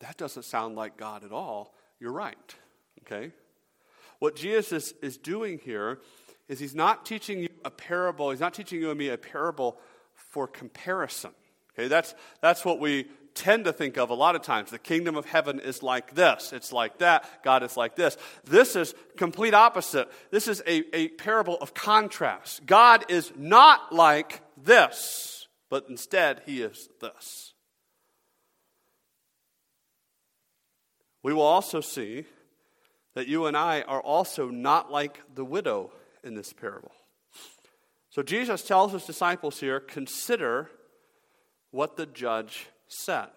that 0.00 0.16
doesn't 0.16 0.44
sound 0.44 0.74
like 0.74 0.96
God 0.96 1.22
at 1.22 1.32
all, 1.32 1.74
you're 2.00 2.12
right. 2.12 2.54
Okay? 3.02 3.32
What 4.20 4.36
Jesus 4.36 4.94
is, 5.02 5.18
doing 5.18 5.60
here 5.62 5.98
is 6.48 6.58
he's 6.58 6.74
not 6.74 7.04
teaching 7.04 7.40
you 7.40 7.50
a 7.62 7.70
parable, 7.70 8.30
he's 8.30 8.40
not 8.40 8.54
teaching 8.54 8.80
you 8.80 8.88
and 8.88 8.98
me 8.98 9.10
a 9.10 9.18
parable 9.18 9.78
for 10.14 10.48
comparison. 10.48 11.32
Okay, 11.74 11.88
that's, 11.88 12.14
that's 12.40 12.64
what 12.64 12.80
we 12.80 13.08
tend 13.34 13.64
to 13.64 13.72
think 13.72 13.96
of 13.96 14.10
a 14.10 14.14
lot 14.14 14.36
of 14.36 14.42
times. 14.42 14.70
The 14.70 14.78
kingdom 14.78 15.16
of 15.16 15.26
heaven 15.26 15.60
is 15.60 15.82
like 15.82 16.14
this, 16.14 16.52
it's 16.52 16.72
like 16.72 16.98
that, 16.98 17.42
God 17.42 17.62
is 17.62 17.76
like 17.76 17.96
this. 17.96 18.16
This 18.44 18.76
is 18.76 18.94
complete 19.16 19.54
opposite. 19.54 20.10
This 20.30 20.48
is 20.48 20.62
a, 20.66 20.96
a 20.96 21.08
parable 21.08 21.56
of 21.60 21.74
contrast. 21.74 22.64
God 22.66 23.04
is 23.08 23.32
not 23.36 23.92
like 23.92 24.40
this, 24.56 25.48
but 25.70 25.86
instead, 25.88 26.42
he 26.46 26.62
is 26.62 26.88
this. 27.00 27.52
We 31.22 31.32
will 31.32 31.42
also 31.42 31.80
see 31.80 32.26
that 33.14 33.28
you 33.28 33.46
and 33.46 33.56
I 33.56 33.82
are 33.82 34.00
also 34.00 34.50
not 34.50 34.92
like 34.92 35.20
the 35.34 35.44
widow 35.44 35.92
in 36.22 36.34
this 36.34 36.52
parable. 36.52 36.92
So 38.10 38.22
Jesus 38.22 38.62
tells 38.62 38.92
his 38.92 39.04
disciples 39.04 39.58
here 39.58 39.80
consider 39.80 40.70
what 41.70 41.96
the 41.96 42.06
judge 42.06 42.68
said. 42.88 43.30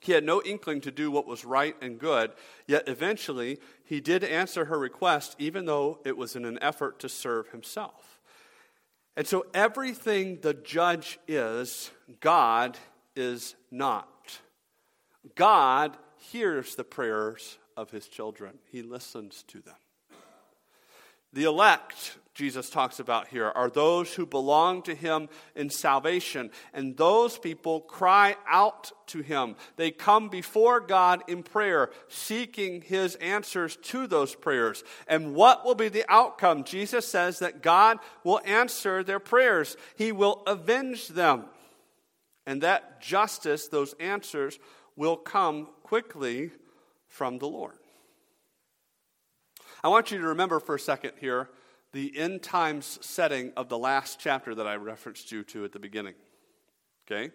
He 0.00 0.12
had 0.12 0.24
no 0.24 0.42
inkling 0.42 0.80
to 0.82 0.90
do 0.90 1.10
what 1.10 1.26
was 1.26 1.44
right 1.44 1.74
and 1.80 1.98
good, 1.98 2.32
yet 2.66 2.88
eventually 2.88 3.58
he 3.84 4.00
did 4.00 4.22
answer 4.22 4.66
her 4.66 4.78
request, 4.78 5.34
even 5.38 5.64
though 5.64 5.98
it 6.04 6.16
was 6.16 6.36
in 6.36 6.44
an 6.44 6.58
effort 6.62 6.98
to 7.00 7.08
serve 7.08 7.48
himself. 7.48 8.20
And 9.16 9.26
so 9.26 9.46
everything 9.54 10.38
the 10.42 10.54
judge 10.54 11.18
is, 11.26 11.90
God 12.20 12.76
is 13.16 13.56
not. 13.70 14.40
God 15.34 15.96
hears 16.18 16.74
the 16.74 16.84
prayers 16.84 17.58
of 17.76 17.90
his 17.90 18.08
children, 18.08 18.58
he 18.70 18.82
listens 18.82 19.42
to 19.48 19.60
them. 19.60 19.74
The 21.32 21.44
elect, 21.44 22.16
Jesus 22.36 22.68
talks 22.68 23.00
about 23.00 23.28
here, 23.28 23.50
are 23.56 23.70
those 23.70 24.12
who 24.12 24.26
belong 24.26 24.82
to 24.82 24.94
him 24.94 25.30
in 25.54 25.70
salvation. 25.70 26.50
And 26.74 26.94
those 26.94 27.38
people 27.38 27.80
cry 27.80 28.36
out 28.46 28.92
to 29.06 29.22
him. 29.22 29.56
They 29.76 29.90
come 29.90 30.28
before 30.28 30.80
God 30.80 31.22
in 31.28 31.42
prayer, 31.42 31.88
seeking 32.08 32.82
his 32.82 33.14
answers 33.16 33.76
to 33.84 34.06
those 34.06 34.34
prayers. 34.34 34.84
And 35.08 35.34
what 35.34 35.64
will 35.64 35.74
be 35.74 35.88
the 35.88 36.04
outcome? 36.10 36.64
Jesus 36.64 37.08
says 37.08 37.38
that 37.38 37.62
God 37.62 38.00
will 38.22 38.42
answer 38.44 39.02
their 39.02 39.18
prayers, 39.18 39.74
he 39.96 40.12
will 40.12 40.42
avenge 40.46 41.08
them. 41.08 41.46
And 42.44 42.60
that 42.60 43.00
justice, 43.00 43.66
those 43.66 43.94
answers, 43.94 44.58
will 44.94 45.16
come 45.16 45.68
quickly 45.82 46.50
from 47.08 47.38
the 47.38 47.48
Lord. 47.48 47.78
I 49.82 49.88
want 49.88 50.10
you 50.10 50.18
to 50.18 50.26
remember 50.26 50.60
for 50.60 50.74
a 50.74 50.78
second 50.78 51.12
here 51.18 51.48
the 51.96 52.18
end 52.18 52.42
times 52.42 52.98
setting 53.00 53.50
of 53.56 53.70
the 53.70 53.78
last 53.78 54.20
chapter 54.20 54.54
that 54.54 54.66
I 54.66 54.76
referenced 54.76 55.32
you 55.32 55.42
to 55.44 55.64
at 55.64 55.72
the 55.72 55.78
beginning. 55.78 56.12
Okay? 57.06 57.32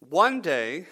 One 0.00 0.40
day, 0.40 0.86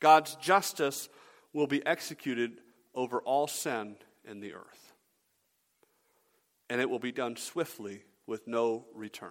God's 0.00 0.34
justice 0.34 1.08
will 1.52 1.68
be 1.68 1.86
executed 1.86 2.58
over 2.96 3.20
all 3.20 3.46
sin 3.46 3.94
in 4.24 4.40
the 4.40 4.54
earth. 4.54 4.92
And 6.68 6.80
it 6.80 6.90
will 6.90 6.98
be 6.98 7.12
done 7.12 7.36
swiftly 7.36 8.02
with 8.26 8.48
no 8.48 8.86
return. 8.92 9.30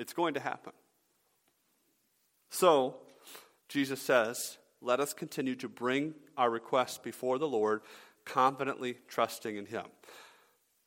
It's 0.00 0.12
going 0.12 0.34
to 0.34 0.40
happen. 0.40 0.72
So, 2.50 2.96
Jesus 3.68 4.02
says, 4.02 4.58
let 4.80 4.98
us 4.98 5.14
continue 5.14 5.54
to 5.54 5.68
bring 5.68 6.14
our 6.36 6.50
requests 6.50 6.98
before 6.98 7.38
the 7.38 7.46
Lord, 7.46 7.82
confidently 8.24 8.98
trusting 9.06 9.54
in 9.54 9.66
Him. 9.66 9.84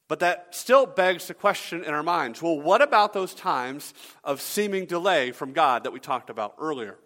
But 0.10 0.20
that 0.22 0.48
still 0.56 0.88
begs 0.88 1.28
the 1.28 1.36
question 1.36 1.84
in 1.84 1.94
our 1.94 2.04
minds 2.04 2.42
well, 2.42 2.60
what 2.60 2.82
about 2.82 3.14
those 3.14 3.34
times 3.34 3.94
of 4.26 4.42
seeming 4.42 4.86
delay 4.86 5.32
from 5.32 5.54
God 5.54 5.86
that 5.86 5.94
we 5.94 6.02
talked 6.02 6.30
about 6.30 6.56
earlier? 6.60 6.98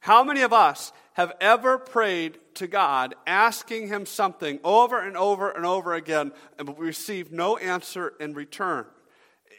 How 0.00 0.24
many 0.24 0.42
of 0.42 0.52
us 0.52 0.92
have 1.12 1.32
ever 1.40 1.78
prayed 1.78 2.38
to 2.54 2.66
God 2.66 3.14
asking 3.26 3.88
Him 3.88 4.06
something 4.06 4.58
over 4.64 4.98
and 4.98 5.16
over 5.16 5.50
and 5.50 5.64
over 5.64 5.94
again 5.94 6.32
and 6.58 6.68
we 6.68 6.86
received 6.86 7.32
no 7.32 7.56
answer 7.56 8.14
in 8.18 8.34
return? 8.34 8.86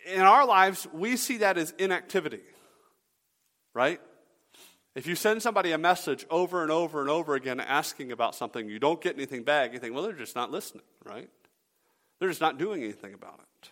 In 0.05 0.21
our 0.21 0.45
lives, 0.45 0.87
we 0.91 1.15
see 1.15 1.37
that 1.37 1.57
as 1.57 1.71
inactivity, 1.77 2.41
right? 3.73 4.01
If 4.93 5.07
you 5.07 5.15
send 5.15 5.41
somebody 5.41 5.71
a 5.71 5.77
message 5.77 6.25
over 6.29 6.63
and 6.63 6.71
over 6.71 6.99
and 6.99 7.09
over 7.09 7.35
again 7.35 7.61
asking 7.61 8.11
about 8.11 8.35
something, 8.35 8.67
you 8.67 8.79
don't 8.79 8.99
get 8.99 9.15
anything 9.15 9.43
back, 9.43 9.71
you 9.71 9.79
think, 9.79 9.93
well, 9.93 10.03
they're 10.03 10.11
just 10.11 10.35
not 10.35 10.51
listening, 10.51 10.83
right? 11.05 11.29
They're 12.21 12.29
just 12.29 12.39
not 12.39 12.60
doing 12.60 12.84
anything 12.84 13.15
about 13.15 13.39
it. 13.39 13.71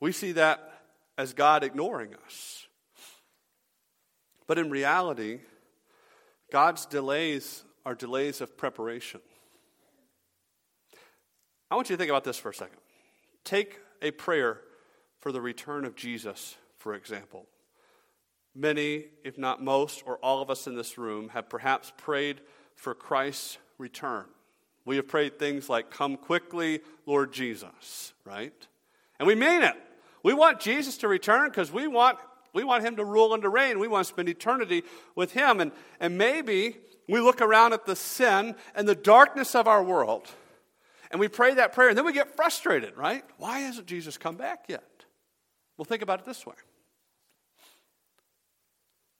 We 0.00 0.12
see 0.12 0.32
that 0.32 0.70
as 1.16 1.32
God 1.32 1.64
ignoring 1.64 2.14
us. 2.26 2.66
But 4.46 4.58
in 4.58 4.68
reality, 4.68 5.40
God's 6.52 6.84
delays 6.84 7.64
are 7.86 7.94
delays 7.94 8.42
of 8.42 8.54
preparation. 8.54 9.22
I 11.70 11.74
want 11.74 11.88
you 11.88 11.96
to 11.96 11.98
think 11.98 12.10
about 12.10 12.24
this 12.24 12.36
for 12.36 12.50
a 12.50 12.54
second. 12.54 12.80
Take 13.42 13.78
a 14.02 14.10
prayer 14.10 14.60
for 15.20 15.32
the 15.32 15.40
return 15.40 15.86
of 15.86 15.96
Jesus, 15.96 16.54
for 16.76 16.92
example. 16.92 17.46
Many, 18.54 19.06
if 19.24 19.38
not 19.38 19.64
most, 19.64 20.02
or 20.04 20.18
all 20.18 20.42
of 20.42 20.50
us 20.50 20.66
in 20.66 20.76
this 20.76 20.98
room 20.98 21.30
have 21.30 21.48
perhaps 21.48 21.94
prayed 21.96 22.42
for 22.74 22.94
Christ's 22.94 23.56
return. 23.78 24.26
We 24.86 24.96
have 24.96 25.06
prayed 25.06 25.38
things 25.38 25.68
like, 25.68 25.90
Come 25.90 26.16
quickly, 26.16 26.80
Lord 27.04 27.32
Jesus, 27.32 28.14
right? 28.24 28.54
And 29.18 29.26
we 29.26 29.34
mean 29.34 29.62
it. 29.62 29.74
We 30.22 30.32
want 30.32 30.60
Jesus 30.60 30.96
to 30.98 31.08
return 31.08 31.50
because 31.50 31.70
we 31.70 31.86
want, 31.86 32.18
we 32.54 32.64
want 32.64 32.84
him 32.84 32.96
to 32.96 33.04
rule 33.04 33.34
and 33.34 33.42
to 33.42 33.50
reign. 33.50 33.78
We 33.78 33.88
want 33.88 34.06
to 34.06 34.12
spend 34.12 34.30
eternity 34.30 34.82
with 35.14 35.32
him. 35.32 35.60
And, 35.60 35.72
and 36.00 36.16
maybe 36.16 36.78
we 37.08 37.20
look 37.20 37.42
around 37.42 37.74
at 37.74 37.84
the 37.84 37.94
sin 37.94 38.54
and 38.74 38.88
the 38.88 38.94
darkness 38.94 39.54
of 39.54 39.68
our 39.68 39.82
world 39.82 40.28
and 41.10 41.20
we 41.20 41.28
pray 41.28 41.54
that 41.54 41.72
prayer 41.72 41.88
and 41.88 41.96
then 41.96 42.04
we 42.04 42.12
get 42.12 42.34
frustrated, 42.34 42.96
right? 42.96 43.24
Why 43.38 43.60
hasn't 43.60 43.86
Jesus 43.86 44.18
come 44.18 44.36
back 44.36 44.64
yet? 44.68 44.84
Well, 45.76 45.84
think 45.84 46.02
about 46.02 46.20
it 46.20 46.26
this 46.26 46.46
way 46.46 46.54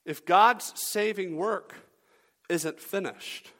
if 0.05 0.25
God's 0.25 0.71
saving 0.75 1.35
work 1.35 1.75
isn't 2.49 2.79
finished, 2.79 3.51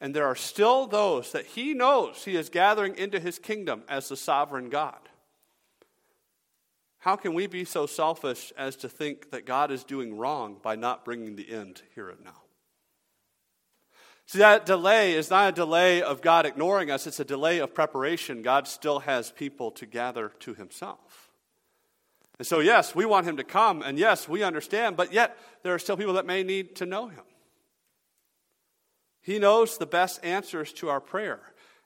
and 0.00 0.14
there 0.14 0.26
are 0.26 0.36
still 0.36 0.86
those 0.86 1.32
that 1.32 1.46
He 1.46 1.74
knows 1.74 2.24
He 2.24 2.36
is 2.36 2.48
gathering 2.48 2.96
into 2.96 3.20
His 3.20 3.38
kingdom 3.38 3.82
as 3.88 4.08
the 4.08 4.16
sovereign 4.16 4.68
God, 4.68 4.98
how 6.98 7.16
can 7.16 7.32
we 7.32 7.46
be 7.46 7.64
so 7.64 7.86
selfish 7.86 8.52
as 8.58 8.76
to 8.76 8.88
think 8.88 9.30
that 9.30 9.46
God 9.46 9.70
is 9.70 9.84
doing 9.84 10.16
wrong 10.16 10.58
by 10.62 10.76
not 10.76 11.04
bringing 11.04 11.34
the 11.36 11.50
end 11.50 11.82
here 11.94 12.10
and 12.10 12.22
now? 12.22 12.42
See, 14.26 14.38
that 14.38 14.66
delay 14.66 15.14
is 15.14 15.30
not 15.30 15.48
a 15.48 15.52
delay 15.52 16.02
of 16.02 16.20
God 16.20 16.46
ignoring 16.46 16.90
us, 16.90 17.06
it's 17.06 17.20
a 17.20 17.24
delay 17.24 17.58
of 17.58 17.74
preparation. 17.74 18.42
God 18.42 18.68
still 18.68 19.00
has 19.00 19.30
people 19.30 19.70
to 19.72 19.86
gather 19.86 20.28
to 20.40 20.54
Himself. 20.54 21.30
And 22.40 22.46
so, 22.46 22.60
yes, 22.60 22.94
we 22.94 23.04
want 23.04 23.26
him 23.26 23.36
to 23.36 23.44
come, 23.44 23.82
and 23.82 23.98
yes, 23.98 24.26
we 24.26 24.42
understand, 24.42 24.96
but 24.96 25.12
yet 25.12 25.36
there 25.62 25.74
are 25.74 25.78
still 25.78 25.98
people 25.98 26.14
that 26.14 26.24
may 26.24 26.42
need 26.42 26.74
to 26.76 26.86
know 26.86 27.08
him. 27.08 27.22
He 29.22 29.38
knows 29.38 29.76
the 29.76 29.86
best 29.86 30.24
answers 30.24 30.72
to 30.74 30.88
our 30.88 31.00
prayer, 31.00 31.40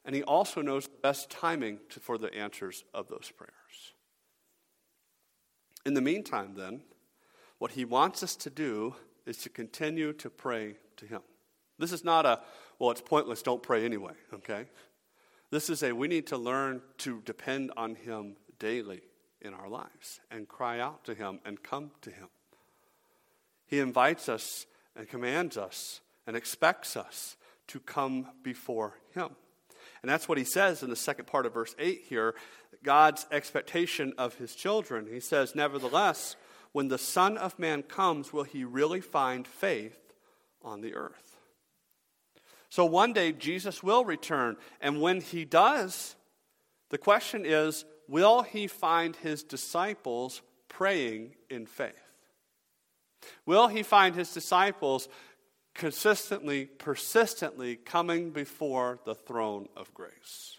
and 0.04 0.14
he 0.14 0.22
also 0.22 0.62
knows 0.62 0.86
the 0.86 0.98
best 1.02 1.30
timing 1.30 1.80
to, 1.90 2.00
for 2.00 2.18
the 2.18 2.32
answers 2.34 2.84
of 2.92 3.08
those 3.08 3.32
prayers. 3.36 3.52
In 5.84 5.94
the 5.94 6.00
meantime, 6.00 6.54
then, 6.56 6.82
what 7.58 7.72
he 7.72 7.84
wants 7.84 8.22
us 8.22 8.36
to 8.36 8.50
do 8.50 8.94
is 9.26 9.38
to 9.38 9.48
continue 9.48 10.12
to 10.14 10.30
pray 10.30 10.76
to 10.96 11.06
him. 11.06 11.22
This 11.78 11.92
is 11.92 12.04
not 12.04 12.24
a, 12.24 12.40
well, 12.78 12.90
it's 12.90 13.00
pointless, 13.00 13.42
don't 13.42 13.62
pray 13.62 13.84
anyway, 13.84 14.14
okay? 14.32 14.66
This 15.50 15.68
is 15.68 15.82
a, 15.82 15.92
we 15.92 16.08
need 16.08 16.28
to 16.28 16.36
learn 16.36 16.82
to 16.98 17.20
depend 17.22 17.72
on 17.76 17.96
him 17.96 18.36
daily 18.58 19.02
in 19.44 19.54
our 19.54 19.68
lives 19.68 20.20
and 20.30 20.48
cry 20.48 20.80
out 20.80 21.04
to 21.04 21.14
Him 21.14 21.38
and 21.44 21.62
come 21.62 21.90
to 22.00 22.10
Him. 22.10 22.28
He 23.66 23.78
invites 23.78 24.28
us 24.28 24.66
and 24.96 25.08
commands 25.08 25.56
us 25.56 26.00
and 26.26 26.36
expects 26.36 26.96
us 26.96 27.36
to 27.68 27.80
come 27.80 28.28
before 28.42 28.94
Him. 29.14 29.30
And 30.02 30.10
that's 30.10 30.28
what 30.28 30.38
He 30.38 30.44
says 30.44 30.82
in 30.82 30.90
the 30.90 30.96
second 30.96 31.26
part 31.26 31.46
of 31.46 31.54
verse 31.54 31.74
8 31.78 32.02
here 32.08 32.34
God's 32.82 33.26
expectation 33.30 34.12
of 34.18 34.34
His 34.34 34.54
children. 34.54 35.06
He 35.10 35.20
says, 35.20 35.54
Nevertheless, 35.54 36.36
when 36.72 36.88
the 36.88 36.98
Son 36.98 37.38
of 37.38 37.58
Man 37.58 37.82
comes, 37.82 38.32
will 38.32 38.44
He 38.44 38.64
really 38.64 39.00
find 39.00 39.46
faith 39.46 39.98
on 40.62 40.80
the 40.80 40.94
earth? 40.94 41.36
So 42.68 42.84
one 42.84 43.12
day 43.12 43.32
Jesus 43.32 43.82
will 43.82 44.04
return, 44.04 44.56
and 44.80 45.00
when 45.00 45.20
He 45.20 45.44
does, 45.44 46.16
the 46.90 46.98
question 46.98 47.44
is 47.44 47.84
will 48.08 48.42
he 48.42 48.66
find 48.66 49.16
his 49.16 49.42
disciples 49.42 50.42
praying 50.68 51.34
in 51.50 51.66
faith? 51.66 51.92
Will 53.46 53.68
he 53.68 53.82
find 53.82 54.14
his 54.14 54.32
disciples 54.32 55.08
consistently, 55.74 56.66
persistently 56.66 57.76
coming 57.76 58.30
before 58.30 59.00
the 59.04 59.14
throne 59.14 59.68
of 59.76 59.92
grace? 59.92 60.58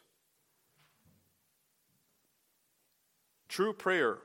True 3.47 3.73
prayer 3.73 4.17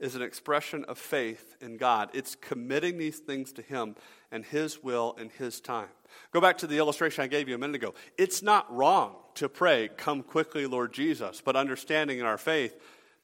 is 0.00 0.16
an 0.16 0.22
expression 0.22 0.84
of 0.86 0.98
faith 0.98 1.56
in 1.60 1.76
God. 1.76 2.10
It's 2.12 2.34
committing 2.34 2.98
these 2.98 3.20
things 3.20 3.52
to 3.52 3.62
Him 3.62 3.94
and 4.32 4.44
His 4.44 4.82
will 4.82 5.14
and 5.16 5.30
His 5.30 5.60
time. 5.60 5.88
Go 6.32 6.40
back 6.40 6.58
to 6.58 6.66
the 6.66 6.78
illustration 6.78 7.22
I 7.22 7.28
gave 7.28 7.48
you 7.48 7.54
a 7.54 7.58
minute 7.58 7.76
ago. 7.76 7.94
It's 8.18 8.42
not 8.42 8.70
wrong 8.74 9.14
to 9.36 9.48
pray, 9.48 9.88
Come 9.96 10.24
quickly, 10.24 10.66
Lord 10.66 10.92
Jesus, 10.92 11.40
but 11.40 11.54
understanding 11.54 12.18
in 12.18 12.26
our 12.26 12.36
faith 12.36 12.76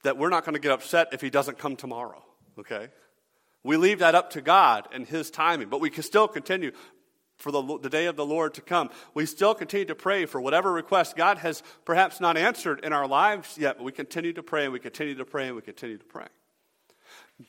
that 0.03 0.17
we're 0.17 0.29
not 0.29 0.45
going 0.45 0.53
to 0.53 0.61
get 0.61 0.71
upset 0.71 1.09
if 1.11 1.19
He 1.19 1.29
doesn't 1.29 1.57
come 1.57 1.75
tomorrow, 1.75 2.23
okay? 2.57 2.87
We 3.63 3.77
leave 3.77 3.99
that 3.99 4.15
up 4.15 4.31
to 4.31 4.41
God 4.41 4.87
and 4.91 5.05
His 5.05 5.29
timing, 5.29 5.69
but 5.69 5.81
we 5.81 5.89
can 5.89 6.03
still 6.03 6.27
continue 6.27 6.71
for 7.37 7.51
the, 7.51 7.79
the 7.79 7.89
day 7.89 8.05
of 8.05 8.15
the 8.15 8.25
Lord 8.25 8.53
to 8.55 8.61
come. 8.61 8.89
We 9.13 9.25
still 9.25 9.55
continue 9.55 9.85
to 9.85 9.95
pray 9.95 10.25
for 10.25 10.41
whatever 10.41 10.71
request 10.71 11.15
God 11.15 11.37
has 11.39 11.63
perhaps 11.85 12.19
not 12.19 12.37
answered 12.37 12.81
in 12.83 12.93
our 12.93 13.07
lives 13.07 13.57
yet, 13.57 13.77
but 13.77 13.85
we 13.85 13.91
continue 13.91 14.33
to 14.33 14.43
pray 14.43 14.65
and 14.65 14.73
we 14.73 14.79
continue 14.79 15.15
to 15.15 15.25
pray 15.25 15.47
and 15.47 15.55
we 15.55 15.61
continue 15.61 15.97
to 15.97 16.05
pray. 16.05 16.27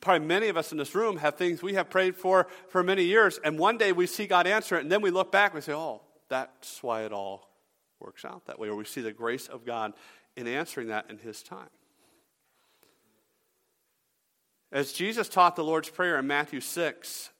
Probably 0.00 0.26
many 0.26 0.48
of 0.48 0.56
us 0.56 0.70
in 0.70 0.78
this 0.78 0.94
room 0.94 1.16
have 1.16 1.34
things 1.34 1.62
we 1.62 1.74
have 1.74 1.90
prayed 1.90 2.14
for 2.14 2.46
for 2.68 2.84
many 2.84 3.02
years, 3.04 3.40
and 3.42 3.58
one 3.58 3.76
day 3.76 3.90
we 3.90 4.06
see 4.06 4.26
God 4.28 4.46
answer 4.46 4.76
it, 4.76 4.82
and 4.82 4.92
then 4.92 5.02
we 5.02 5.10
look 5.10 5.32
back 5.32 5.50
and 5.50 5.56
we 5.56 5.62
say, 5.62 5.72
oh, 5.72 6.02
that's 6.28 6.80
why 6.82 7.02
it 7.02 7.12
all 7.12 7.50
works 7.98 8.24
out 8.24 8.46
that 8.46 8.58
way, 8.58 8.68
or 8.68 8.76
we 8.76 8.84
see 8.84 9.00
the 9.00 9.12
grace 9.12 9.48
of 9.48 9.66
God 9.66 9.92
in 10.36 10.46
answering 10.46 10.88
that 10.88 11.10
in 11.10 11.18
His 11.18 11.42
time. 11.42 11.68
As 14.72 14.92
Jesus 14.92 15.28
taught 15.28 15.56
the 15.56 15.64
Lord's 15.64 15.88
Prayer 15.88 16.18
in 16.18 16.26
Matthew 16.26 16.60
6, 16.60 17.30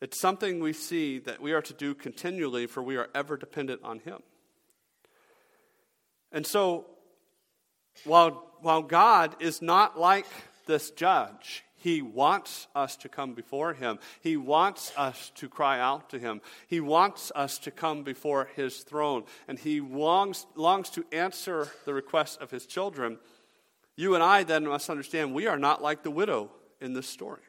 it's 0.00 0.20
something 0.20 0.60
we 0.60 0.72
see 0.72 1.18
that 1.20 1.40
we 1.40 1.52
are 1.52 1.62
to 1.62 1.72
do 1.72 1.94
continually, 1.94 2.66
for 2.66 2.82
we 2.82 2.96
are 2.96 3.08
ever 3.14 3.36
dependent 3.36 3.80
on 3.84 4.00
Him. 4.00 4.22
And 6.32 6.46
so, 6.46 6.86
while, 8.04 8.50
while 8.60 8.82
God 8.82 9.36
is 9.40 9.62
not 9.62 9.98
like 9.98 10.26
this 10.66 10.90
judge, 10.90 11.64
he 11.80 12.02
wants 12.02 12.66
us 12.74 12.96
to 12.96 13.08
come 13.08 13.34
before 13.34 13.72
Him. 13.72 14.00
He 14.20 14.36
wants 14.36 14.92
us 14.96 15.30
to 15.36 15.48
cry 15.48 15.78
out 15.78 16.10
to 16.10 16.18
Him. 16.18 16.40
He 16.66 16.80
wants 16.80 17.30
us 17.36 17.56
to 17.60 17.70
come 17.70 18.02
before 18.02 18.48
His 18.56 18.78
throne. 18.78 19.24
And 19.46 19.60
He 19.60 19.80
longs, 19.80 20.44
longs 20.56 20.90
to 20.90 21.06
answer 21.12 21.68
the 21.84 21.94
requests 21.94 22.36
of 22.36 22.50
His 22.50 22.66
children. 22.66 23.18
You 23.98 24.14
and 24.14 24.22
I 24.22 24.44
then 24.44 24.64
must 24.64 24.88
understand 24.90 25.34
we 25.34 25.48
are 25.48 25.58
not 25.58 25.82
like 25.82 26.04
the 26.04 26.10
widow 26.12 26.52
in 26.80 26.92
this 26.92 27.08
story. 27.08 27.42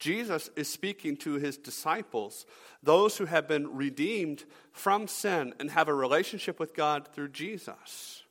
Jesus 0.00 0.50
is 0.56 0.68
speaking 0.68 1.16
to 1.18 1.34
his 1.34 1.56
disciples, 1.56 2.44
those 2.82 3.16
who 3.16 3.26
have 3.26 3.46
been 3.46 3.76
redeemed 3.76 4.42
from 4.72 5.06
sin 5.06 5.54
and 5.60 5.70
have 5.70 5.86
a 5.86 5.94
relationship 5.94 6.58
with 6.58 6.74
God 6.74 7.06
through 7.14 7.28
Jesus. 7.28 8.24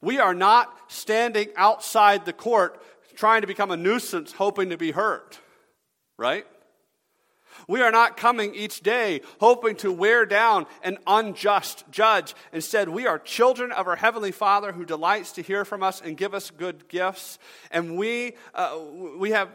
We 0.00 0.18
are 0.18 0.34
not 0.34 0.74
standing 0.88 1.48
outside 1.56 2.24
the 2.24 2.32
court 2.32 2.82
trying 3.16 3.42
to 3.42 3.46
become 3.46 3.70
a 3.70 3.76
nuisance, 3.76 4.32
hoping 4.32 4.70
to 4.70 4.78
be 4.78 4.92
heard, 4.92 5.36
right? 6.16 6.46
We 7.68 7.82
are 7.82 7.90
not 7.90 8.16
coming 8.16 8.54
each 8.54 8.80
day 8.80 9.22
hoping 9.40 9.76
to 9.76 9.90
wear 9.90 10.24
down 10.24 10.66
an 10.82 10.98
unjust 11.06 11.84
judge. 11.90 12.34
Instead, 12.52 12.88
we 12.88 13.06
are 13.06 13.18
children 13.18 13.72
of 13.72 13.88
our 13.88 13.96
Heavenly 13.96 14.32
Father 14.32 14.72
who 14.72 14.84
delights 14.84 15.32
to 15.32 15.42
hear 15.42 15.64
from 15.64 15.82
us 15.82 16.00
and 16.00 16.16
give 16.16 16.32
us 16.32 16.50
good 16.50 16.88
gifts. 16.88 17.38
And 17.70 17.96
we, 17.96 18.34
uh, 18.54 18.78
we 19.18 19.30
have, 19.30 19.50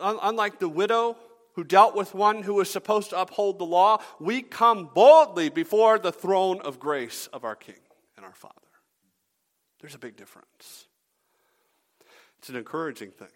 unlike 0.00 0.60
the 0.60 0.68
widow 0.68 1.16
who 1.54 1.64
dealt 1.64 1.96
with 1.96 2.14
one 2.14 2.42
who 2.42 2.54
was 2.54 2.70
supposed 2.70 3.10
to 3.10 3.20
uphold 3.20 3.58
the 3.58 3.64
law, 3.64 4.00
we 4.20 4.42
come 4.42 4.88
boldly 4.94 5.48
before 5.48 5.98
the 5.98 6.12
throne 6.12 6.60
of 6.60 6.78
grace 6.78 7.28
of 7.32 7.44
our 7.44 7.56
King 7.56 7.74
and 8.16 8.24
our 8.24 8.34
Father. 8.34 8.54
There's 9.80 9.94
a 9.94 9.98
big 9.98 10.16
difference. 10.16 10.86
It's 12.38 12.48
an 12.48 12.56
encouraging 12.56 13.10
thing. 13.10 13.28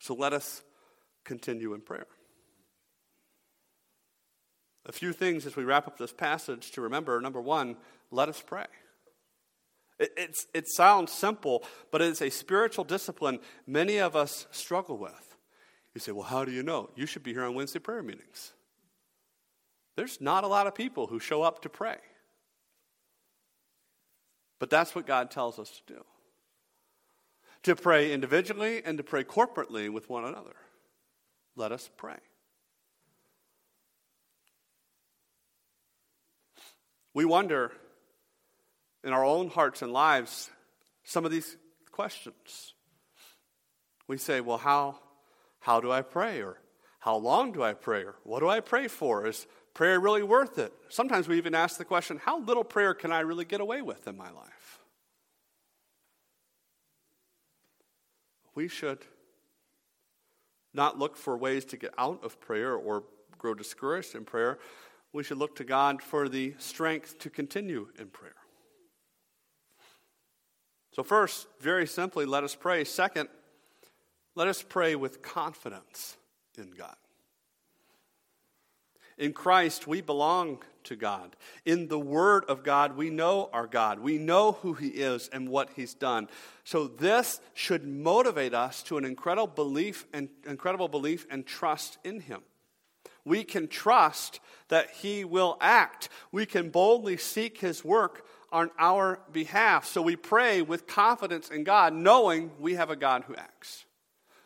So 0.00 0.14
let 0.14 0.32
us 0.32 0.62
continue 1.24 1.74
in 1.74 1.80
prayer. 1.80 2.06
A 4.86 4.92
few 4.92 5.12
things 5.12 5.46
as 5.46 5.54
we 5.54 5.64
wrap 5.64 5.86
up 5.86 5.96
this 5.96 6.12
passage 6.12 6.72
to 6.72 6.80
remember. 6.80 7.20
Number 7.20 7.40
one, 7.40 7.76
let 8.10 8.28
us 8.28 8.42
pray. 8.44 8.66
It, 9.98 10.36
it 10.52 10.68
sounds 10.68 11.12
simple, 11.12 11.62
but 11.92 12.02
it's 12.02 12.22
a 12.22 12.30
spiritual 12.30 12.84
discipline 12.84 13.38
many 13.66 13.98
of 13.98 14.16
us 14.16 14.46
struggle 14.50 14.98
with. 14.98 15.36
You 15.94 16.00
say, 16.00 16.10
well, 16.10 16.24
how 16.24 16.44
do 16.44 16.50
you 16.50 16.62
know? 16.62 16.90
You 16.96 17.06
should 17.06 17.22
be 17.22 17.32
here 17.32 17.44
on 17.44 17.54
Wednesday 17.54 17.78
prayer 17.78 18.02
meetings. 18.02 18.52
There's 19.94 20.20
not 20.20 20.42
a 20.42 20.48
lot 20.48 20.66
of 20.66 20.74
people 20.74 21.06
who 21.06 21.20
show 21.20 21.42
up 21.42 21.62
to 21.62 21.68
pray. 21.68 21.98
But 24.58 24.70
that's 24.70 24.94
what 24.94 25.06
God 25.06 25.30
tells 25.30 25.58
us 25.58 25.70
to 25.70 25.94
do 25.94 26.04
to 27.62 27.76
pray 27.76 28.12
individually 28.12 28.82
and 28.84 28.98
to 28.98 29.04
pray 29.04 29.22
corporately 29.22 29.88
with 29.88 30.10
one 30.10 30.24
another. 30.24 30.56
Let 31.56 31.72
us 31.72 31.90
pray. 31.96 32.18
We 37.14 37.24
wonder 37.24 37.72
in 39.04 39.12
our 39.12 39.24
own 39.24 39.48
hearts 39.48 39.82
and 39.82 39.92
lives 39.92 40.50
some 41.04 41.24
of 41.24 41.30
these 41.30 41.56
questions. 41.90 42.74
We 44.08 44.16
say, 44.16 44.40
well, 44.40 44.58
how, 44.58 44.98
how 45.60 45.80
do 45.80 45.90
I 45.90 46.02
pray? 46.02 46.40
Or 46.40 46.58
how 47.00 47.16
long 47.16 47.52
do 47.52 47.62
I 47.62 47.74
pray? 47.74 48.04
Or 48.04 48.14
what 48.24 48.40
do 48.40 48.48
I 48.48 48.60
pray 48.60 48.88
for? 48.88 49.26
Is 49.26 49.46
prayer 49.74 50.00
really 50.00 50.22
worth 50.22 50.58
it? 50.58 50.72
Sometimes 50.88 51.28
we 51.28 51.36
even 51.36 51.54
ask 51.54 51.76
the 51.76 51.84
question, 51.84 52.20
how 52.24 52.40
little 52.40 52.64
prayer 52.64 52.94
can 52.94 53.12
I 53.12 53.20
really 53.20 53.44
get 53.44 53.60
away 53.60 53.82
with 53.82 54.08
in 54.08 54.16
my 54.16 54.30
life? 54.30 54.78
We 58.54 58.68
should 58.68 58.98
not 60.74 60.98
look 60.98 61.16
for 61.16 61.36
ways 61.36 61.64
to 61.66 61.76
get 61.76 61.92
out 61.98 62.24
of 62.24 62.40
prayer 62.40 62.74
or 62.74 63.04
grow 63.38 63.54
discouraged 63.54 64.14
in 64.14 64.24
prayer. 64.24 64.58
We 65.12 65.22
should 65.22 65.38
look 65.38 65.56
to 65.56 65.64
God 65.64 66.02
for 66.02 66.28
the 66.28 66.54
strength 66.58 67.18
to 67.18 67.30
continue 67.30 67.88
in 67.98 68.08
prayer. 68.08 68.34
So, 70.92 71.02
first, 71.02 71.46
very 71.60 71.86
simply, 71.86 72.26
let 72.26 72.44
us 72.44 72.54
pray. 72.54 72.84
Second, 72.84 73.28
let 74.34 74.48
us 74.48 74.62
pray 74.62 74.94
with 74.94 75.22
confidence 75.22 76.16
in 76.56 76.70
God. 76.70 76.96
In 79.18 79.32
Christ, 79.32 79.86
we 79.86 80.00
belong 80.00 80.62
to 80.84 80.96
God. 80.96 81.36
In 81.64 81.88
the 81.88 81.98
Word 81.98 82.44
of 82.46 82.64
God, 82.64 82.96
we 82.96 83.10
know 83.10 83.50
our 83.52 83.66
God. 83.66 84.00
We 84.00 84.18
know 84.18 84.52
who 84.52 84.74
He 84.74 84.88
is 84.88 85.28
and 85.28 85.48
what 85.48 85.70
He's 85.76 85.94
done. 85.94 86.28
So 86.64 86.86
this 86.86 87.40
should 87.54 87.86
motivate 87.86 88.54
us 88.54 88.82
to 88.84 88.98
an 88.98 89.04
incredible 89.04 89.46
belief 89.46 90.06
and 90.12 90.28
incredible 90.46 90.88
belief 90.88 91.26
and 91.30 91.46
trust 91.46 91.98
in 92.04 92.20
Him. 92.20 92.42
We 93.24 93.44
can 93.44 93.68
trust 93.68 94.40
that 94.68 94.90
He 94.90 95.24
will 95.24 95.56
act. 95.60 96.08
We 96.32 96.46
can 96.46 96.70
boldly 96.70 97.16
seek 97.16 97.60
His 97.60 97.84
work 97.84 98.26
on 98.50 98.70
our 98.78 99.20
behalf. 99.32 99.86
So 99.86 100.02
we 100.02 100.16
pray 100.16 100.62
with 100.62 100.86
confidence 100.86 101.48
in 101.48 101.64
God, 101.64 101.94
knowing 101.94 102.50
we 102.58 102.74
have 102.74 102.90
a 102.90 102.96
God 102.96 103.24
who 103.26 103.34
acts, 103.34 103.86